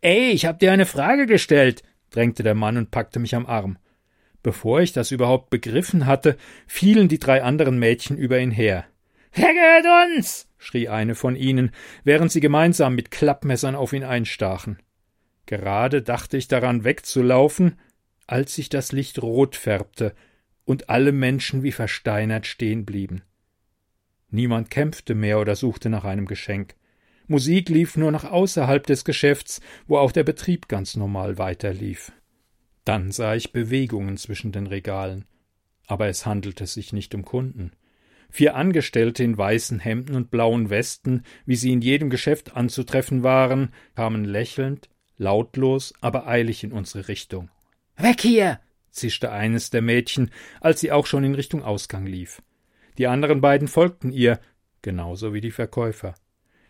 [0.01, 3.77] Ey, ich hab dir eine Frage gestellt, drängte der Mann und packte mich am Arm.
[4.41, 8.85] Bevor ich das überhaupt begriffen hatte, fielen die drei anderen Mädchen über ihn her.
[9.31, 10.47] Er gehört uns!
[10.57, 11.71] schrie eine von ihnen,
[12.03, 14.79] während sie gemeinsam mit Klappmessern auf ihn einstachen.
[15.45, 17.79] Gerade dachte ich daran wegzulaufen,
[18.25, 20.13] als sich das Licht rot färbte
[20.65, 23.23] und alle Menschen wie versteinert stehen blieben.
[24.29, 26.75] Niemand kämpfte mehr oder suchte nach einem Geschenk.
[27.27, 32.11] Musik lief nur noch außerhalb des Geschäfts, wo auch der Betrieb ganz normal weiterlief.
[32.83, 35.25] Dann sah ich Bewegungen zwischen den Regalen.
[35.87, 37.71] Aber es handelte sich nicht um Kunden.
[38.29, 43.73] Vier Angestellte in weißen Hemden und blauen Westen, wie sie in jedem Geschäft anzutreffen waren,
[43.95, 47.49] kamen lächelnd, lautlos, aber eilig in unsere Richtung.
[47.97, 48.59] Weg hier!
[48.91, 52.41] zischte eines der Mädchen, als sie auch schon in Richtung Ausgang lief.
[52.97, 54.39] Die anderen beiden folgten ihr,
[54.81, 56.15] genauso wie die Verkäufer.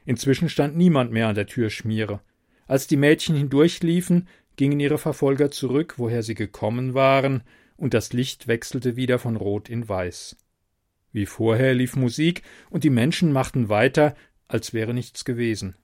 [0.06, 2.22] Inzwischen stand niemand mehr an der Türschmiere.
[2.68, 7.44] Als die Mädchen hindurchliefen, gingen ihre Verfolger zurück, woher sie gekommen waren,
[7.78, 10.36] und das Licht wechselte wieder von Rot in Weiß.
[11.12, 14.16] Wie vorher lief Musik, und die Menschen machten weiter,
[14.48, 15.76] als wäre nichts gewesen.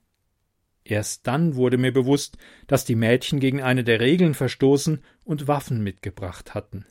[0.84, 5.82] Erst dann wurde mir bewusst, dass die Mädchen gegen eine der Regeln verstoßen und Waffen
[5.82, 6.84] mitgebracht hatten.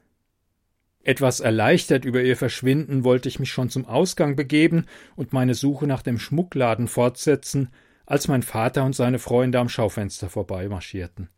[1.04, 5.86] Etwas erleichtert über ihr Verschwinden wollte ich mich schon zum Ausgang begeben und meine Suche
[5.86, 7.70] nach dem Schmuckladen fortsetzen,
[8.06, 11.30] als mein Vater und seine Freunde am Schaufenster vorbeimarschierten.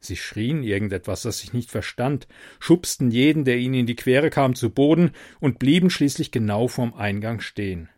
[0.00, 2.28] Sie schrien irgendetwas, das ich nicht verstand,
[2.60, 6.94] schubsten jeden, der ihnen in die Quere kam, zu Boden und blieben schließlich genau vorm
[6.94, 7.88] Eingang stehen.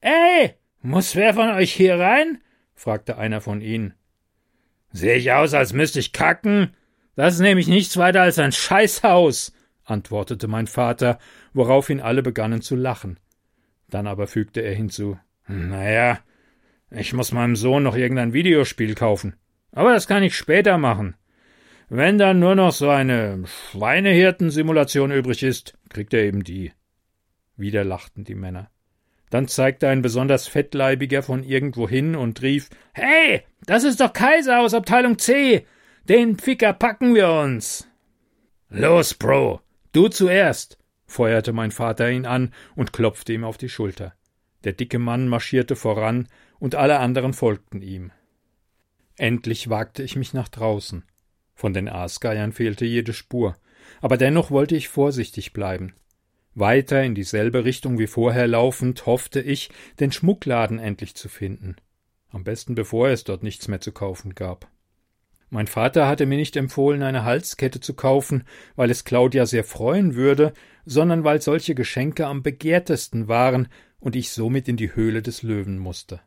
[0.00, 2.42] Ey, muss wer von euch hier rein?
[2.74, 3.94] fragte einer von ihnen.
[4.92, 6.74] Sehe ich aus, als müsste ich kacken?
[7.16, 9.52] Das ist nämlich nichts weiter als ein Scheißhaus,
[9.84, 11.18] antwortete mein Vater,
[11.52, 13.18] woraufhin alle begannen zu lachen.
[13.88, 16.18] Dann aber fügte er hinzu Naja,
[16.90, 19.36] ich muss meinem Sohn noch irgendein Videospiel kaufen.
[19.74, 21.16] Aber das kann ich später machen.
[21.88, 26.72] Wenn dann nur noch so eine Schweinehirtensimulation übrig ist, kriegt er eben die.
[27.56, 28.70] Wieder lachten die Männer.
[29.30, 34.60] Dann zeigte ein besonders fettleibiger von irgendwo hin und rief Hey, das ist doch Kaiser
[34.60, 35.66] aus Abteilung C.
[36.08, 37.88] Den Ficker packen wir uns.
[38.68, 39.60] Los, Bro,
[39.92, 44.14] du zuerst, feuerte mein Vater ihn an und klopfte ihm auf die Schulter.
[44.62, 48.12] Der dicke Mann marschierte voran, und alle anderen folgten ihm.
[49.16, 51.04] Endlich wagte ich mich nach draußen.
[51.54, 53.56] Von den Aasgeiern fehlte jede Spur,
[54.00, 55.94] aber dennoch wollte ich vorsichtig bleiben.
[56.54, 61.76] Weiter in dieselbe Richtung wie vorher laufend, hoffte ich, den Schmuckladen endlich zu finden.
[62.30, 64.68] Am besten bevor es dort nichts mehr zu kaufen gab.
[65.50, 70.16] Mein Vater hatte mir nicht empfohlen, eine Halskette zu kaufen, weil es Claudia sehr freuen
[70.16, 70.52] würde,
[70.84, 73.68] sondern weil solche Geschenke am begehrtesten waren
[74.00, 76.20] und ich somit in die Höhle des Löwen musste.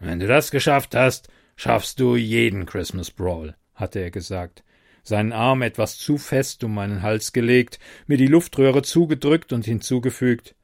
[0.00, 4.62] Wenn du das geschafft hast, schaffst du jeden Christmas Brawl, hatte er gesagt
[5.06, 10.54] seinen Arm etwas zu fest um meinen Hals gelegt, mir die Luftröhre zugedrückt und hinzugefügt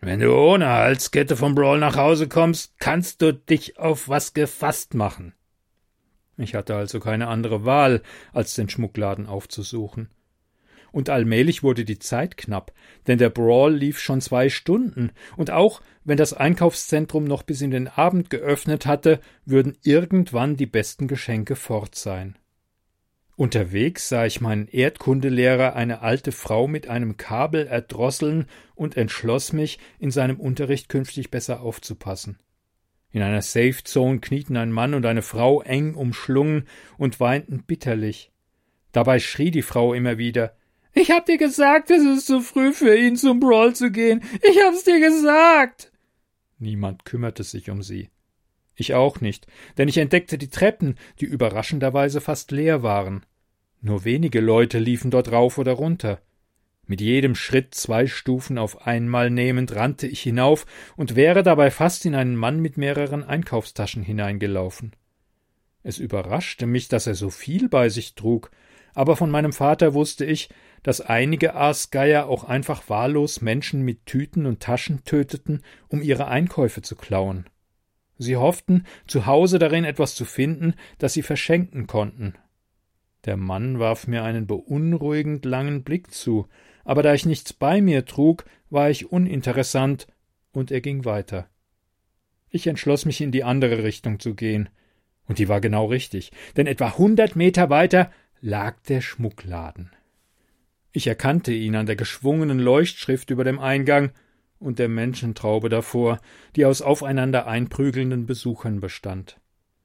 [0.00, 4.94] Wenn du ohne Halskette vom Brawl nach Hause kommst, kannst du dich auf was gefasst
[4.94, 5.34] machen.
[6.36, 10.10] Ich hatte also keine andere Wahl, als den Schmuckladen aufzusuchen.
[10.94, 12.72] Und allmählich wurde die Zeit knapp,
[13.08, 17.72] denn der Brawl lief schon zwei Stunden, und auch wenn das Einkaufszentrum noch bis in
[17.72, 22.38] den Abend geöffnet hatte, würden irgendwann die besten Geschenke fort sein.
[23.34, 29.80] Unterwegs sah ich meinen Erdkundelehrer eine alte Frau mit einem Kabel erdrosseln und entschloss mich,
[29.98, 32.38] in seinem Unterricht künftig besser aufzupassen.
[33.10, 38.30] In einer Safe Zone knieten ein Mann und eine Frau eng umschlungen und weinten bitterlich.
[38.92, 40.54] Dabei schrie die Frau immer wieder
[40.94, 44.22] Ich hab dir gesagt, es ist zu früh für ihn zum Brawl zu gehen.
[44.42, 45.92] Ich hab's dir gesagt.
[46.58, 48.10] Niemand kümmerte sich um sie.
[48.76, 53.24] Ich auch nicht, denn ich entdeckte die Treppen, die überraschenderweise fast leer waren.
[53.80, 56.20] Nur wenige Leute liefen dort rauf oder runter.
[56.86, 62.04] Mit jedem Schritt zwei Stufen auf einmal nehmend rannte ich hinauf und wäre dabei fast
[62.04, 64.92] in einen Mann mit mehreren Einkaufstaschen hineingelaufen.
[65.82, 68.50] Es überraschte mich, dass er so viel bei sich trug,
[68.94, 70.48] aber von meinem Vater wusste ich,
[70.84, 76.82] dass einige Aasgeier auch einfach wahllos Menschen mit Tüten und Taschen töteten, um ihre Einkäufe
[76.82, 77.46] zu klauen.
[78.16, 82.34] Sie hofften, zu Hause darin etwas zu finden, das sie verschenken konnten.
[83.24, 86.46] Der Mann warf mir einen beunruhigend langen Blick zu,
[86.84, 90.06] aber da ich nichts bei mir trug, war ich uninteressant,
[90.52, 91.48] und er ging weiter.
[92.50, 94.68] Ich entschloss mich in die andere Richtung zu gehen,
[95.26, 99.90] und die war genau richtig, denn etwa hundert Meter weiter lag der Schmuckladen.
[100.96, 104.12] Ich erkannte ihn an der geschwungenen Leuchtschrift über dem Eingang,
[104.60, 106.20] und der Menschentraube davor,
[106.54, 109.40] die aus aufeinander einprügelnden Besuchern bestand.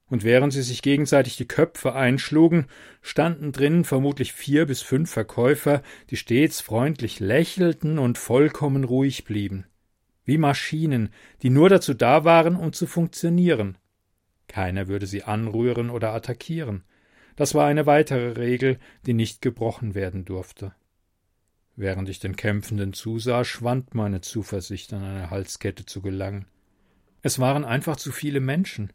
[0.08, 2.68] Und während sie sich gegenseitig die Köpfe einschlugen,
[3.02, 9.66] standen drinnen vermutlich vier bis fünf Verkäufer, die stets freundlich lächelten und vollkommen ruhig blieben.
[10.26, 11.10] Wie Maschinen,
[11.42, 13.80] die nur dazu da waren, um zu funktionieren.
[14.48, 16.84] Keiner würde sie anrühren oder attackieren.
[17.36, 20.76] Das war eine weitere Regel, die nicht gebrochen werden durfte.
[21.80, 26.46] Während ich den Kämpfenden zusah, schwand meine Zuversicht, an eine Halskette zu gelangen.
[27.22, 28.92] Es waren einfach zu viele Menschen.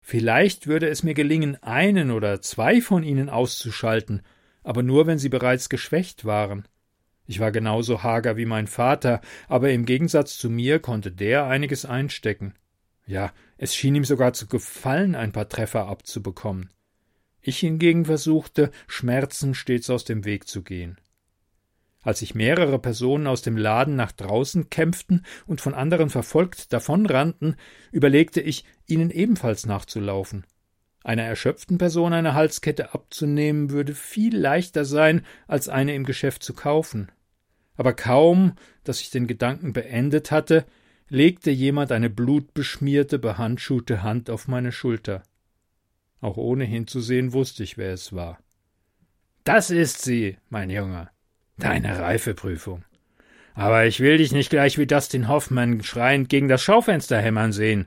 [0.00, 4.22] Vielleicht würde es mir gelingen, einen oder zwei von ihnen auszuschalten,
[4.62, 6.66] aber nur wenn sie bereits geschwächt waren.
[7.26, 11.84] Ich war genauso hager wie mein Vater, aber im Gegensatz zu mir konnte der einiges
[11.84, 12.54] einstecken.
[13.06, 16.70] Ja, es schien ihm sogar zu gefallen, ein paar Treffer abzubekommen.
[17.42, 20.98] Ich hingegen versuchte, Schmerzen stets aus dem Weg zu gehen.
[22.06, 27.56] Als sich mehrere Personen aus dem Laden nach draußen kämpften und von anderen verfolgt davonrannten,
[27.90, 30.46] überlegte ich, ihnen ebenfalls nachzulaufen.
[31.02, 36.54] Einer erschöpften Person eine Halskette abzunehmen, würde viel leichter sein, als eine im Geschäft zu
[36.54, 37.10] kaufen.
[37.74, 38.52] Aber kaum,
[38.84, 40.64] dass ich den Gedanken beendet hatte,
[41.08, 45.24] legte jemand eine blutbeschmierte, behandschuhte Hand auf meine Schulter.
[46.20, 48.38] Auch ohne hinzusehen wusste ich, wer es war.
[49.42, 51.10] Das ist sie, mein Junge.
[51.58, 52.84] Deine Reifeprüfung.
[53.54, 57.86] Aber ich will dich nicht gleich wie Dustin Hoffmann schreiend gegen das Schaufenster hämmern sehen.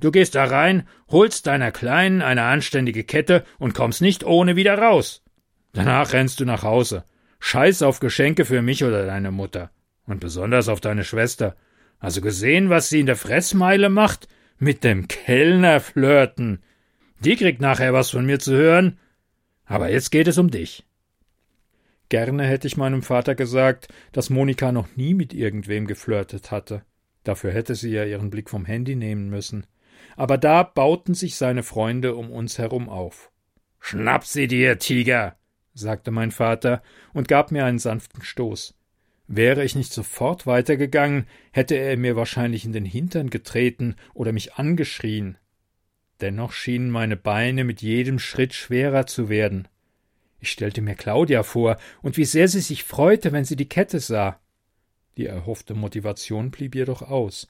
[0.00, 4.78] Du gehst da rein, holst deiner Kleinen eine anständige Kette und kommst nicht ohne wieder
[4.78, 5.22] raus.
[5.72, 7.04] Danach rennst du nach Hause.
[7.40, 9.70] Scheiß auf Geschenke für mich oder deine Mutter.
[10.06, 11.56] Und besonders auf deine Schwester.
[11.98, 14.28] Also gesehen, was sie in der Fressmeile macht?
[14.58, 16.62] Mit dem Kellner flirten.
[17.20, 18.98] Die kriegt nachher was von mir zu hören.
[19.66, 20.84] Aber jetzt geht es um dich.
[22.12, 26.82] Gerne hätte ich meinem Vater gesagt, dass Monika noch nie mit irgendwem geflirtet hatte.
[27.24, 29.66] Dafür hätte sie ja ihren Blick vom Handy nehmen müssen.
[30.14, 33.32] Aber da bauten sich seine Freunde um uns herum auf.
[33.80, 35.38] Schnapp sie dir, Tiger,
[35.72, 36.82] sagte mein Vater
[37.14, 38.78] und gab mir einen sanften Stoß.
[39.26, 44.52] Wäre ich nicht sofort weitergegangen, hätte er mir wahrscheinlich in den Hintern getreten oder mich
[44.52, 45.38] angeschrien.
[46.20, 49.66] Dennoch schienen meine Beine mit jedem Schritt schwerer zu werden.
[50.42, 54.00] Ich stellte mir Claudia vor, und wie sehr sie sich freute, wenn sie die Kette
[54.00, 54.40] sah.
[55.16, 57.46] Die erhoffte Motivation blieb jedoch aus.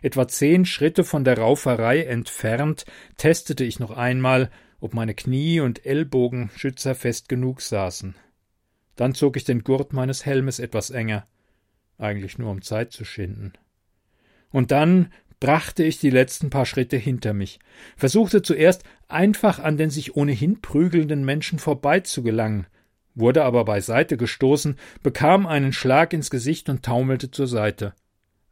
[0.00, 2.84] Etwa zehn Schritte von der Rauferei entfernt
[3.16, 8.14] testete ich noch einmal, ob meine Knie und Ellbogen schützerfest genug saßen.
[8.94, 11.26] Dann zog ich den Gurt meines Helmes etwas enger,
[11.98, 13.54] eigentlich nur um Zeit zu schinden.
[14.52, 17.58] Und dann brachte ich die letzten paar Schritte hinter mich,
[17.96, 22.66] versuchte zuerst einfach an den sich ohnehin prügelnden Menschen vorbeizugelangen,
[23.14, 27.94] wurde aber beiseite gestoßen, bekam einen Schlag ins Gesicht und taumelte zur Seite.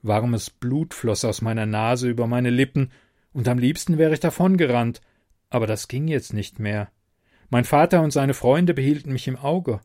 [0.03, 2.91] Warmes Blut floss aus meiner Nase über meine Lippen,
[3.33, 5.01] und am liebsten wäre ich davongerannt,
[5.51, 6.91] aber das ging jetzt nicht mehr.
[7.51, 9.81] Mein Vater und seine Freunde behielten mich im Auge.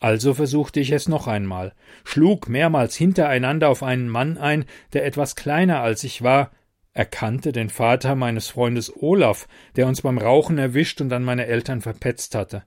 [0.00, 1.72] Also versuchte ich es noch einmal,
[2.04, 6.52] schlug mehrmals hintereinander auf einen Mann ein, der etwas kleiner als ich war,
[6.92, 11.80] erkannte den Vater meines Freundes Olaf, der uns beim Rauchen erwischt und an meine Eltern
[11.80, 12.64] verpetzt hatte.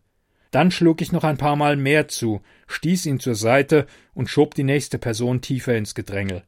[0.51, 4.53] Dann schlug ich noch ein paar Mal mehr zu, stieß ihn zur Seite und schob
[4.53, 6.43] die nächste Person tiefer ins Gedrängel.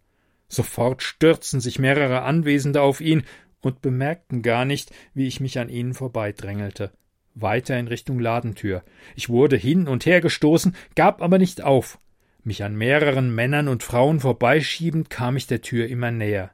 [0.50, 3.24] Sofort stürzten sich mehrere Anwesende auf ihn
[3.62, 6.92] und bemerkten gar nicht, wie ich mich an ihnen vorbeidrängelte
[7.36, 8.84] weiter in Richtung Ladentür.
[9.16, 12.00] Ich wurde hin und her gestoßen, gab aber nicht auf.
[12.44, 16.52] Mich an mehreren Männern und Frauen vorbeischiebend kam ich der Tür immer näher.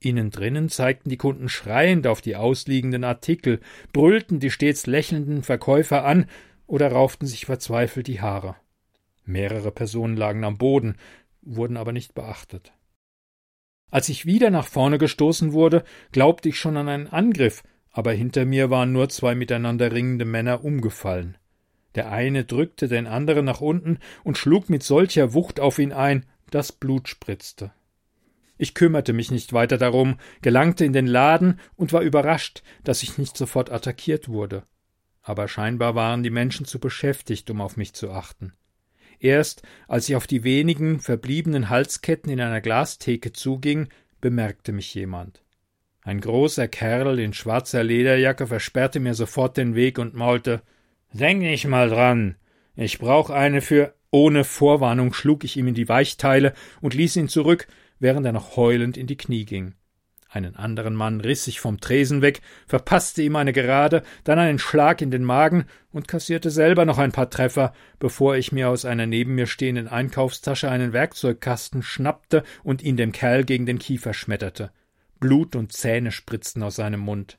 [0.00, 3.60] Innen drinnen zeigten die Kunden schreiend auf die ausliegenden Artikel,
[3.92, 6.26] brüllten die stets lächelnden Verkäufer an
[6.66, 8.56] oder rauften sich verzweifelt die Haare.
[9.24, 10.96] Mehrere Personen lagen am Boden,
[11.40, 12.72] wurden aber nicht beachtet.
[13.90, 17.62] Als ich wieder nach vorne gestoßen wurde, glaubte ich schon an einen Angriff,
[17.94, 21.38] aber hinter mir waren nur zwei miteinander ringende Männer umgefallen.
[21.94, 26.26] Der eine drückte den anderen nach unten und schlug mit solcher Wucht auf ihn ein,
[26.50, 27.72] dass Blut spritzte.
[28.58, 33.16] Ich kümmerte mich nicht weiter darum, gelangte in den Laden und war überrascht, dass ich
[33.16, 34.64] nicht sofort attackiert wurde.
[35.22, 38.52] Aber scheinbar waren die Menschen zu beschäftigt, um auf mich zu achten.
[39.20, 43.88] Erst als ich auf die wenigen verbliebenen Halsketten in einer Glastheke zuging,
[44.20, 45.43] bemerkte mich jemand.
[46.06, 50.60] Ein großer Kerl in schwarzer Lederjacke versperrte mir sofort den Weg und maulte
[51.14, 52.36] Denk nicht mal dran.
[52.76, 53.94] Ich brauch eine für.
[54.10, 57.66] Ohne Vorwarnung schlug ich ihm in die Weichteile und ließ ihn zurück,
[57.98, 59.74] während er noch heulend in die Knie ging.
[60.28, 65.00] Einen anderen Mann riss ich vom Tresen weg, verpasste ihm eine Gerade, dann einen Schlag
[65.00, 69.06] in den Magen und kassierte selber noch ein paar Treffer, bevor ich mir aus einer
[69.06, 74.70] neben mir stehenden Einkaufstasche einen Werkzeugkasten schnappte und ihn dem Kerl gegen den Kiefer schmetterte.
[75.24, 77.38] Blut und Zähne spritzten aus seinem Mund.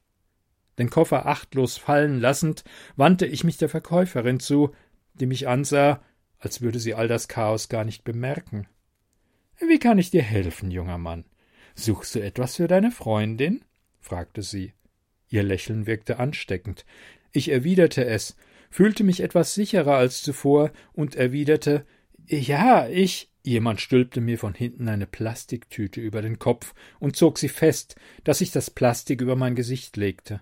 [0.79, 2.63] Den Koffer achtlos fallen lassend,
[2.95, 4.73] wandte ich mich der Verkäuferin zu,
[5.13, 6.01] die mich ansah,
[6.39, 8.65] als würde sie all das Chaos gar nicht bemerken.
[9.59, 11.25] Wie kann ich dir helfen, junger Mann?
[11.75, 13.63] Suchst du etwas für deine Freundin?
[14.01, 14.73] fragte sie.
[15.29, 16.87] Ihr Lächeln wirkte ansteckend.
[17.33, 18.35] Ich erwiderte es,
[18.71, 21.85] fühlte mich etwas sicherer als zuvor und erwiderte
[22.25, 27.47] Ja, ich Jemand stülpte mir von hinten eine Plastiktüte über den Kopf und zog sie
[27.47, 30.41] fest, dass sich das Plastik über mein Gesicht legte.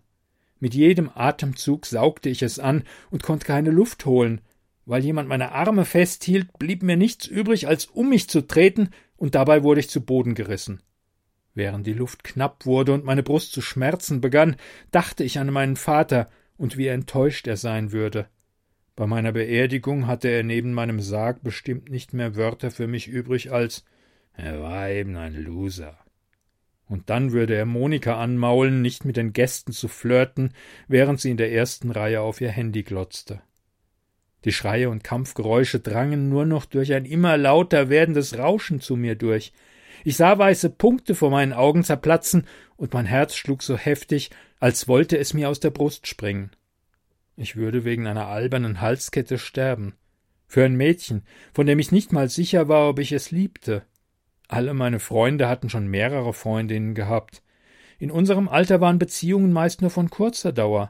[0.62, 4.40] Mit jedem Atemzug saugte ich es an und konnte keine Luft holen.
[4.86, 9.36] Weil jemand meine Arme festhielt, blieb mir nichts übrig, als um mich zu treten, und
[9.36, 10.82] dabei wurde ich zu Boden gerissen.
[11.54, 14.56] Während die Luft knapp wurde und meine Brust zu schmerzen begann,
[14.92, 18.30] dachte ich an meinen Vater und wie enttäuscht er sein würde.
[18.96, 23.52] Bei meiner Beerdigung hatte er neben meinem Sarg bestimmt nicht mehr Wörter für mich übrig
[23.52, 23.84] als
[24.36, 25.98] er war eben ein Loser.
[26.88, 30.54] Und dann würde er Monika anmaulen, nicht mit den Gästen zu flirten,
[30.88, 33.42] während sie in der ersten Reihe auf ihr Handy glotzte.
[34.44, 39.16] Die Schreie und Kampfgeräusche drangen nur noch durch ein immer lauter werdendes Rauschen zu mir
[39.16, 39.54] durch.
[40.04, 44.88] Ich sah weiße Punkte vor meinen Augen zerplatzen, und mein Herz schlug so heftig, als
[44.88, 46.52] wollte es mir aus der Brust springen.
[47.36, 49.96] Ich würde wegen einer albernen Halskette sterben.
[50.48, 51.24] Für ein Mädchen,
[51.54, 53.84] von dem ich nicht mal sicher war, ob ich es liebte.
[54.48, 57.42] Alle meine Freunde hatten schon mehrere Freundinnen gehabt.
[57.98, 60.90] In unserem Alter waren Beziehungen meist nur von kurzer Dauer.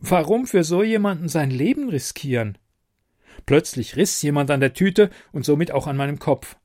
[0.00, 2.58] Warum für so jemanden sein Leben riskieren?
[3.46, 6.56] Plötzlich riss jemand an der Tüte und somit auch an meinem Kopf.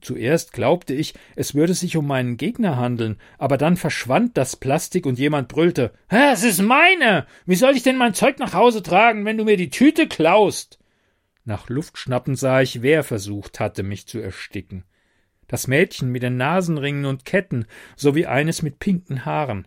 [0.00, 5.06] Zuerst glaubte ich, es würde sich um meinen Gegner handeln, aber dann verschwand das Plastik
[5.06, 7.26] und jemand brüllte Hä, es ist meine.
[7.46, 10.78] Wie soll ich denn mein Zeug nach Hause tragen, wenn du mir die Tüte klaust?
[11.44, 14.84] Nach Luftschnappen sah ich, wer versucht hatte, mich zu ersticken.
[15.48, 19.66] Das Mädchen mit den Nasenringen und Ketten sowie eines mit pinken Haaren.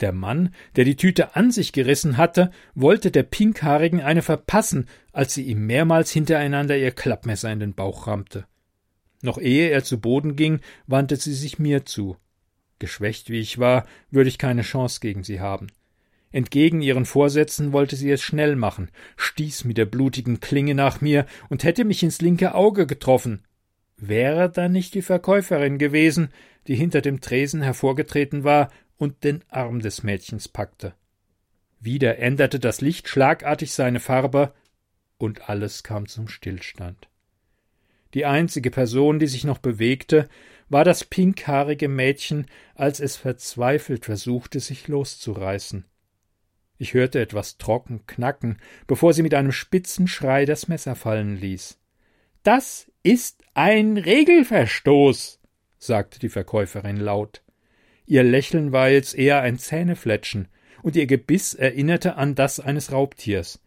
[0.00, 5.34] Der Mann, der die Tüte an sich gerissen hatte, wollte der Pinkhaarigen eine verpassen, als
[5.34, 8.46] sie ihm mehrmals hintereinander ihr Klappmesser in den Bauch rammte.
[9.24, 12.18] Noch ehe er zu Boden ging, wandte sie sich mir zu.
[12.78, 15.68] Geschwächt wie ich war, würde ich keine Chance gegen sie haben.
[16.30, 21.24] Entgegen ihren Vorsätzen wollte sie es schnell machen, stieß mit der blutigen Klinge nach mir
[21.48, 23.46] und hätte mich ins linke Auge getroffen.
[23.96, 26.28] Wäre da nicht die Verkäuferin gewesen,
[26.66, 30.92] die hinter dem Tresen hervorgetreten war und den Arm des Mädchens packte.
[31.80, 34.52] Wieder änderte das Licht schlagartig seine Farbe,
[35.16, 37.08] und alles kam zum Stillstand.
[38.14, 40.28] Die einzige Person, die sich noch bewegte,
[40.68, 45.84] war das pinkhaarige Mädchen, als es verzweifelt versuchte, sich loszureißen.
[46.78, 51.78] Ich hörte etwas trocken knacken, bevor sie mit einem spitzen Schrei das Messer fallen ließ.
[52.42, 55.40] Das ist ein Regelverstoß,
[55.78, 57.42] sagte die Verkäuferin laut.
[58.06, 60.48] Ihr Lächeln war jetzt eher ein Zähnefletschen,
[60.82, 63.60] und ihr Gebiss erinnerte an das eines Raubtiers.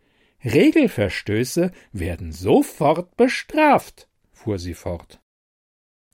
[0.43, 5.19] Regelverstöße werden sofort bestraft, fuhr sie fort.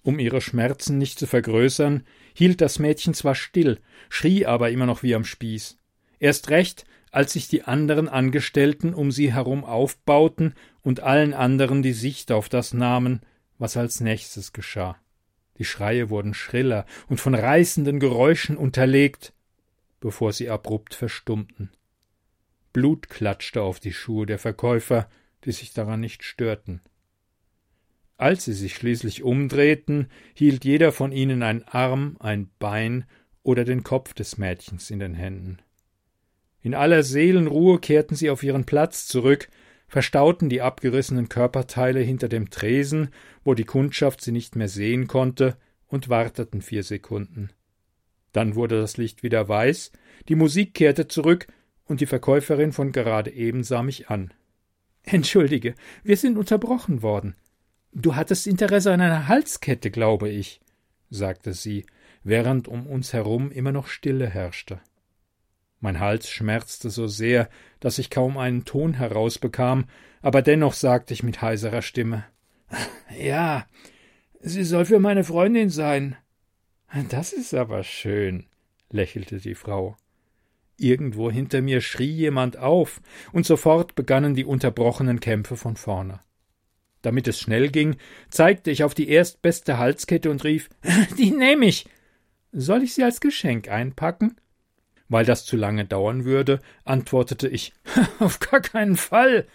[0.01, 2.03] Um ihre Schmerzen nicht zu vergrößern,
[2.33, 5.77] hielt das Mädchen zwar still, schrie aber immer noch wie am Spieß.
[6.19, 11.93] Erst recht, als sich die anderen Angestellten um sie herum aufbauten und allen anderen die
[11.93, 13.21] Sicht auf das nahmen,
[13.59, 14.97] was als nächstes geschah.
[15.59, 19.33] Die Schreie wurden schriller und von reißenden Geräuschen unterlegt,
[19.99, 21.71] bevor sie abrupt verstummten.
[22.73, 25.07] Blut klatschte auf die Schuhe der Verkäufer,
[25.45, 26.81] die sich daran nicht störten.
[28.17, 33.05] Als sie sich schließlich umdrehten, hielt jeder von ihnen ein Arm, ein Bein
[33.41, 35.57] oder den Kopf des Mädchens in den Händen.
[36.61, 39.49] In aller Seelenruhe kehrten sie auf ihren Platz zurück,
[39.87, 43.09] verstauten die abgerissenen Körperteile hinter dem Tresen,
[43.43, 45.57] wo die Kundschaft sie nicht mehr sehen konnte,
[45.87, 47.51] und warteten vier Sekunden.
[48.31, 49.91] Dann wurde das Licht wieder weiß,
[50.27, 51.47] die Musik kehrte zurück,
[51.85, 54.33] und die Verkäuferin von gerade eben sah mich an.
[55.03, 57.35] Entschuldige, wir sind unterbrochen worden.
[57.95, 60.61] Du hattest Interesse an einer Halskette, glaube ich,
[61.11, 61.85] sagte sie,
[62.23, 64.81] während um uns herum immer noch Stille herrschte.
[65.79, 69.85] Mein Hals schmerzte so sehr, dass ich kaum einen Ton herausbekam,
[70.21, 72.25] aber dennoch sagte ich mit heiserer Stimme
[73.19, 73.67] Ja,
[74.39, 76.15] sie soll für meine Freundin sein.
[77.09, 78.47] Das ist aber schön,
[78.89, 79.97] lächelte die Frau.
[80.77, 86.21] Irgendwo hinter mir schrie jemand auf, und sofort begannen die unterbrochenen Kämpfe von vorne.
[87.03, 87.97] Damit es schnell ging,
[88.29, 90.69] zeigte ich auf die erstbeste Halskette und rief
[91.19, 91.85] Die nehme ich.
[92.51, 94.37] Soll ich sie als Geschenk einpacken?
[95.09, 97.73] Weil das zu lange dauern würde, antwortete ich
[98.19, 99.45] Auf gar keinen Fall.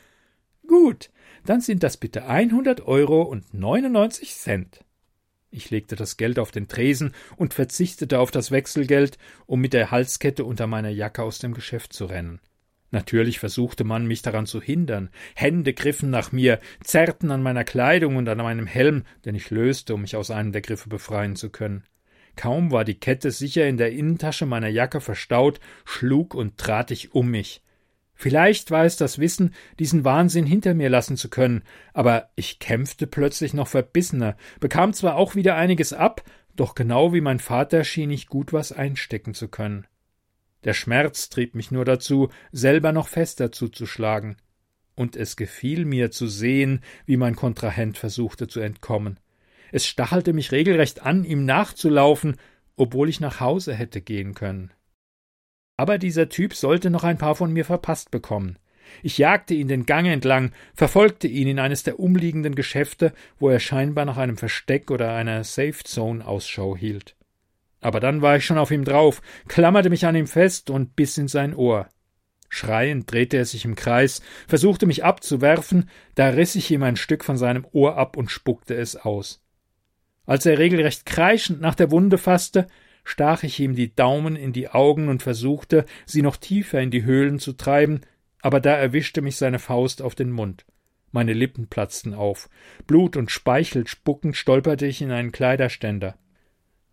[0.66, 1.10] Gut,
[1.44, 4.84] dann sind das bitte 100 Euro und 99 Cent.
[5.50, 9.90] Ich legte das Geld auf den Tresen und verzichtete auf das Wechselgeld, um mit der
[9.90, 12.40] Halskette unter meiner Jacke aus dem Geschäft zu rennen.
[12.90, 15.10] Natürlich versuchte man, mich daran zu hindern.
[15.34, 19.94] Hände griffen nach mir, zerrten an meiner Kleidung und an meinem Helm, den ich löste,
[19.94, 21.84] um mich aus einem der Griffe befreien zu können.
[22.36, 27.12] Kaum war die Kette sicher in der Innentasche meiner Jacke verstaut, schlug und trat ich
[27.12, 27.62] um mich.
[28.14, 31.62] Vielleicht war es das Wissen, diesen Wahnsinn hinter mir lassen zu können,
[31.92, 36.22] aber ich kämpfte plötzlich noch verbissener, bekam zwar auch wieder einiges ab,
[36.56, 39.86] doch genau wie mein Vater schien ich gut was einstecken zu können.
[40.64, 44.36] Der Schmerz trieb mich nur dazu, selber noch fester zuzuschlagen.
[44.98, 49.20] und es gefiel mir zu sehen, wie mein Kontrahent versuchte zu entkommen.
[49.70, 52.36] Es stachelte mich regelrecht an, ihm nachzulaufen,
[52.76, 54.72] obwohl ich nach Hause hätte gehen können.
[55.76, 58.58] Aber dieser Typ sollte noch ein paar von mir verpasst bekommen.
[59.02, 63.60] Ich jagte ihn den Gang entlang, verfolgte ihn in eines der umliegenden Geschäfte, wo er
[63.60, 67.14] scheinbar nach einem Versteck oder einer Safe Zone Ausschau hielt.
[67.80, 71.16] Aber dann war ich schon auf ihm drauf, klammerte mich an ihm fest und biss
[71.18, 71.88] in sein Ohr.
[72.48, 77.24] Schreiend drehte er sich im Kreis, versuchte mich abzuwerfen, da riss ich ihm ein Stück
[77.24, 79.42] von seinem Ohr ab und spuckte es aus.
[80.24, 82.66] Als er regelrecht kreischend nach der Wunde fasste,
[83.04, 87.04] stach ich ihm die Daumen in die Augen und versuchte, sie noch tiefer in die
[87.04, 88.00] Höhlen zu treiben,
[88.40, 90.64] aber da erwischte mich seine Faust auf den Mund.
[91.10, 92.48] Meine Lippen platzten auf.
[92.86, 96.16] Blut und Speichel spuckend stolperte ich in einen Kleiderständer.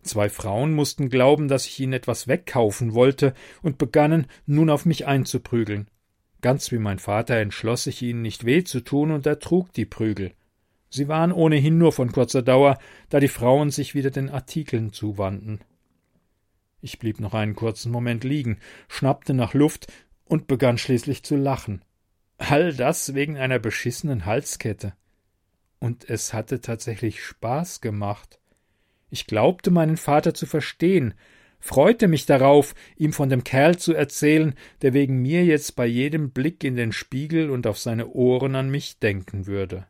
[0.05, 3.33] Zwei Frauen mussten glauben, dass ich ihnen etwas wegkaufen wollte
[3.63, 5.89] und begannen, nun auf mich einzuprügeln.
[6.41, 10.33] Ganz wie mein Vater entschloss sich ihnen nicht weh zu tun und ertrug die Prügel.
[10.91, 12.77] Sie waren ohnehin nur von kurzer Dauer,
[13.09, 15.61] da die Frauen sich wieder den Artikeln zuwandten.
[16.81, 19.91] Ich blieb noch einen kurzen Moment liegen, schnappte nach Luft
[20.23, 21.83] und begann schließlich zu lachen.
[22.37, 24.93] All das wegen einer beschissenen Halskette.
[25.79, 28.39] Und es hatte tatsächlich Spaß gemacht.
[29.09, 31.13] Ich glaubte meinen Vater zu verstehen,
[31.59, 36.31] freute mich darauf, ihm von dem Kerl zu erzählen, der wegen mir jetzt bei jedem
[36.31, 39.87] Blick in den Spiegel und auf seine Ohren an mich denken würde.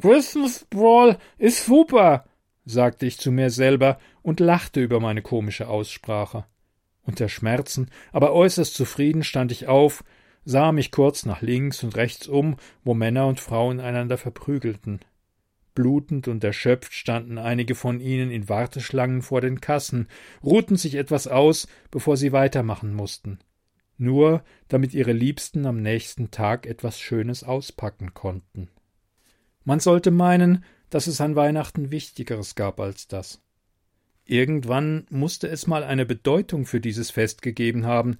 [0.00, 2.24] Christmas Brawl ist super,
[2.64, 6.44] sagte ich zu mir selber und lachte über meine komische Aussprache.
[7.02, 10.04] Unter Schmerzen, aber äußerst zufrieden stand ich auf,
[10.44, 15.00] sah mich kurz nach links und rechts um, wo Männer und Frauen einander verprügelten.
[15.74, 20.08] Blutend und erschöpft standen einige von ihnen in Warteschlangen vor den Kassen,
[20.42, 23.38] ruhten sich etwas aus, bevor sie weitermachen mussten.
[23.98, 28.68] Nur damit ihre Liebsten am nächsten Tag etwas Schönes auspacken konnten.
[29.64, 33.40] Man sollte meinen, dass es an Weihnachten Wichtigeres gab als das.
[34.24, 38.18] Irgendwann musste es mal eine Bedeutung für dieses Fest gegeben haben,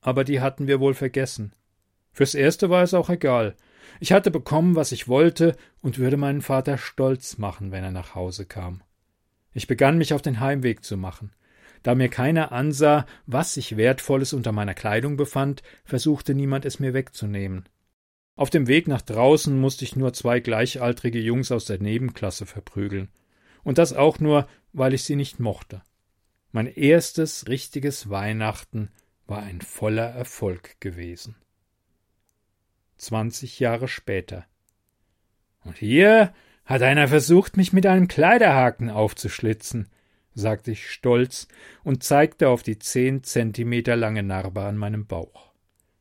[0.00, 1.52] aber die hatten wir wohl vergessen.
[2.12, 3.56] Fürs erste war es auch egal,
[4.00, 8.14] ich hatte bekommen, was ich wollte, und würde meinen Vater stolz machen, wenn er nach
[8.14, 8.82] Hause kam.
[9.52, 11.32] Ich begann mich auf den Heimweg zu machen.
[11.82, 16.94] Da mir keiner ansah, was sich Wertvolles unter meiner Kleidung befand, versuchte niemand es mir
[16.94, 17.68] wegzunehmen.
[18.34, 23.08] Auf dem Weg nach draußen musste ich nur zwei gleichaltrige Jungs aus der Nebenklasse verprügeln.
[23.62, 25.80] Und das auch nur, weil ich sie nicht mochte.
[26.52, 28.90] Mein erstes richtiges Weihnachten
[29.26, 31.36] war ein voller Erfolg gewesen
[32.96, 34.46] zwanzig Jahre später.
[35.64, 36.32] Und hier
[36.64, 39.88] hat einer versucht, mich mit einem Kleiderhaken aufzuschlitzen,
[40.34, 41.48] sagte ich stolz
[41.84, 45.52] und zeigte auf die zehn Zentimeter lange Narbe an meinem Bauch.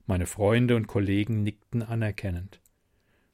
[0.08, 2.60] Meine Freunde und Kollegen nickten anerkennend.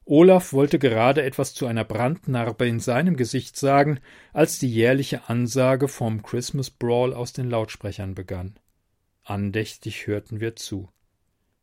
[0.04, 4.00] Olaf wollte gerade etwas zu einer Brandnarbe in seinem Gesicht sagen,
[4.32, 8.58] als die jährliche Ansage vom Christmas Brawl aus den Lautsprechern begann.
[9.22, 10.88] Andächtig hörten wir zu.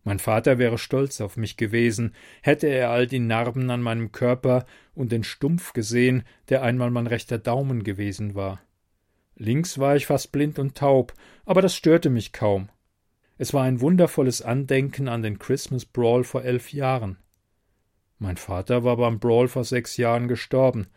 [0.03, 4.65] Mein Vater wäre stolz auf mich gewesen, hätte er all die Narben an meinem Körper
[4.95, 8.61] und den Stumpf gesehen, der einmal mein rechter Daumen gewesen war.
[9.35, 11.13] Links war ich fast blind und taub,
[11.45, 12.69] aber das störte mich kaum.
[13.37, 17.17] Es war ein wundervolles Andenken an den Christmas Brawl vor elf Jahren.
[18.17, 20.87] Mein Vater war beim Brawl vor sechs Jahren gestorben,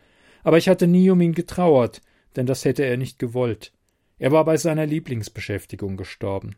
[0.43, 2.01] aber ich hatte nie um ihn getrauert,
[2.35, 3.71] denn das hätte er nicht gewollt.
[4.17, 6.55] Er war bei seiner Lieblingsbeschäftigung gestorben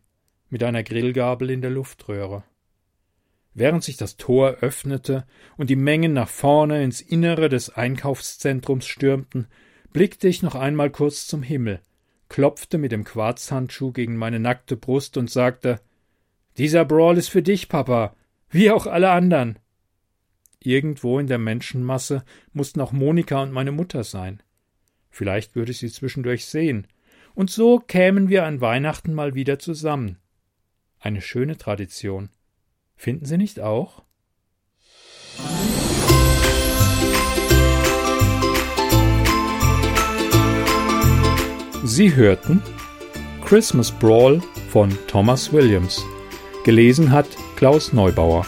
[0.49, 2.43] mit einer Grillgabel in der Luftröhre.
[3.53, 5.25] Während sich das Tor öffnete
[5.57, 9.47] und die Mengen nach vorne ins Innere des Einkaufszentrums stürmten,
[9.93, 11.79] blickte ich noch einmal kurz zum Himmel,
[12.27, 15.79] klopfte mit dem Quarzhandschuh gegen meine nackte Brust und sagte
[16.57, 18.13] Dieser Brawl ist für dich, Papa,
[18.49, 19.57] wie auch alle anderen.
[20.59, 24.43] Irgendwo in der Menschenmasse mussten auch Monika und meine Mutter sein.
[25.09, 26.87] Vielleicht würde ich sie zwischendurch sehen,
[27.35, 30.17] und so kämen wir an Weihnachten mal wieder zusammen.
[31.05, 32.29] Eine schöne Tradition.
[32.95, 34.01] Finden Sie nicht auch?
[41.83, 42.63] Sie hörten
[43.45, 46.03] Christmas Brawl von Thomas Williams.
[46.63, 48.47] Gelesen hat Klaus Neubauer.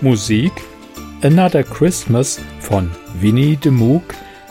[0.00, 0.50] Musik
[1.22, 4.02] Another Christmas von Winnie de Moog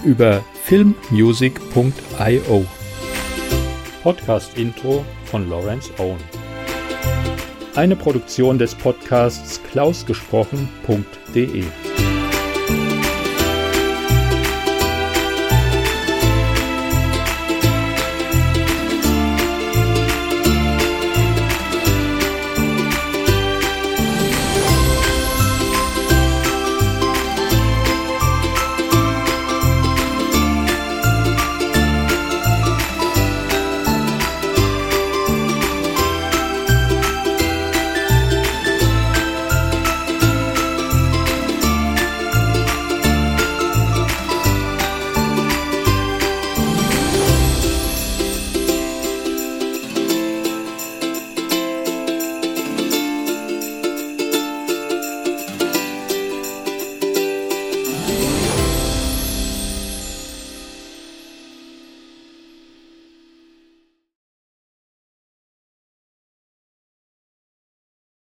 [0.05, 2.65] über filmmusic.io.
[4.03, 6.17] Podcast-Intro von Lawrence Owen.
[7.75, 11.63] Eine Produktion des Podcasts klausgesprochen.de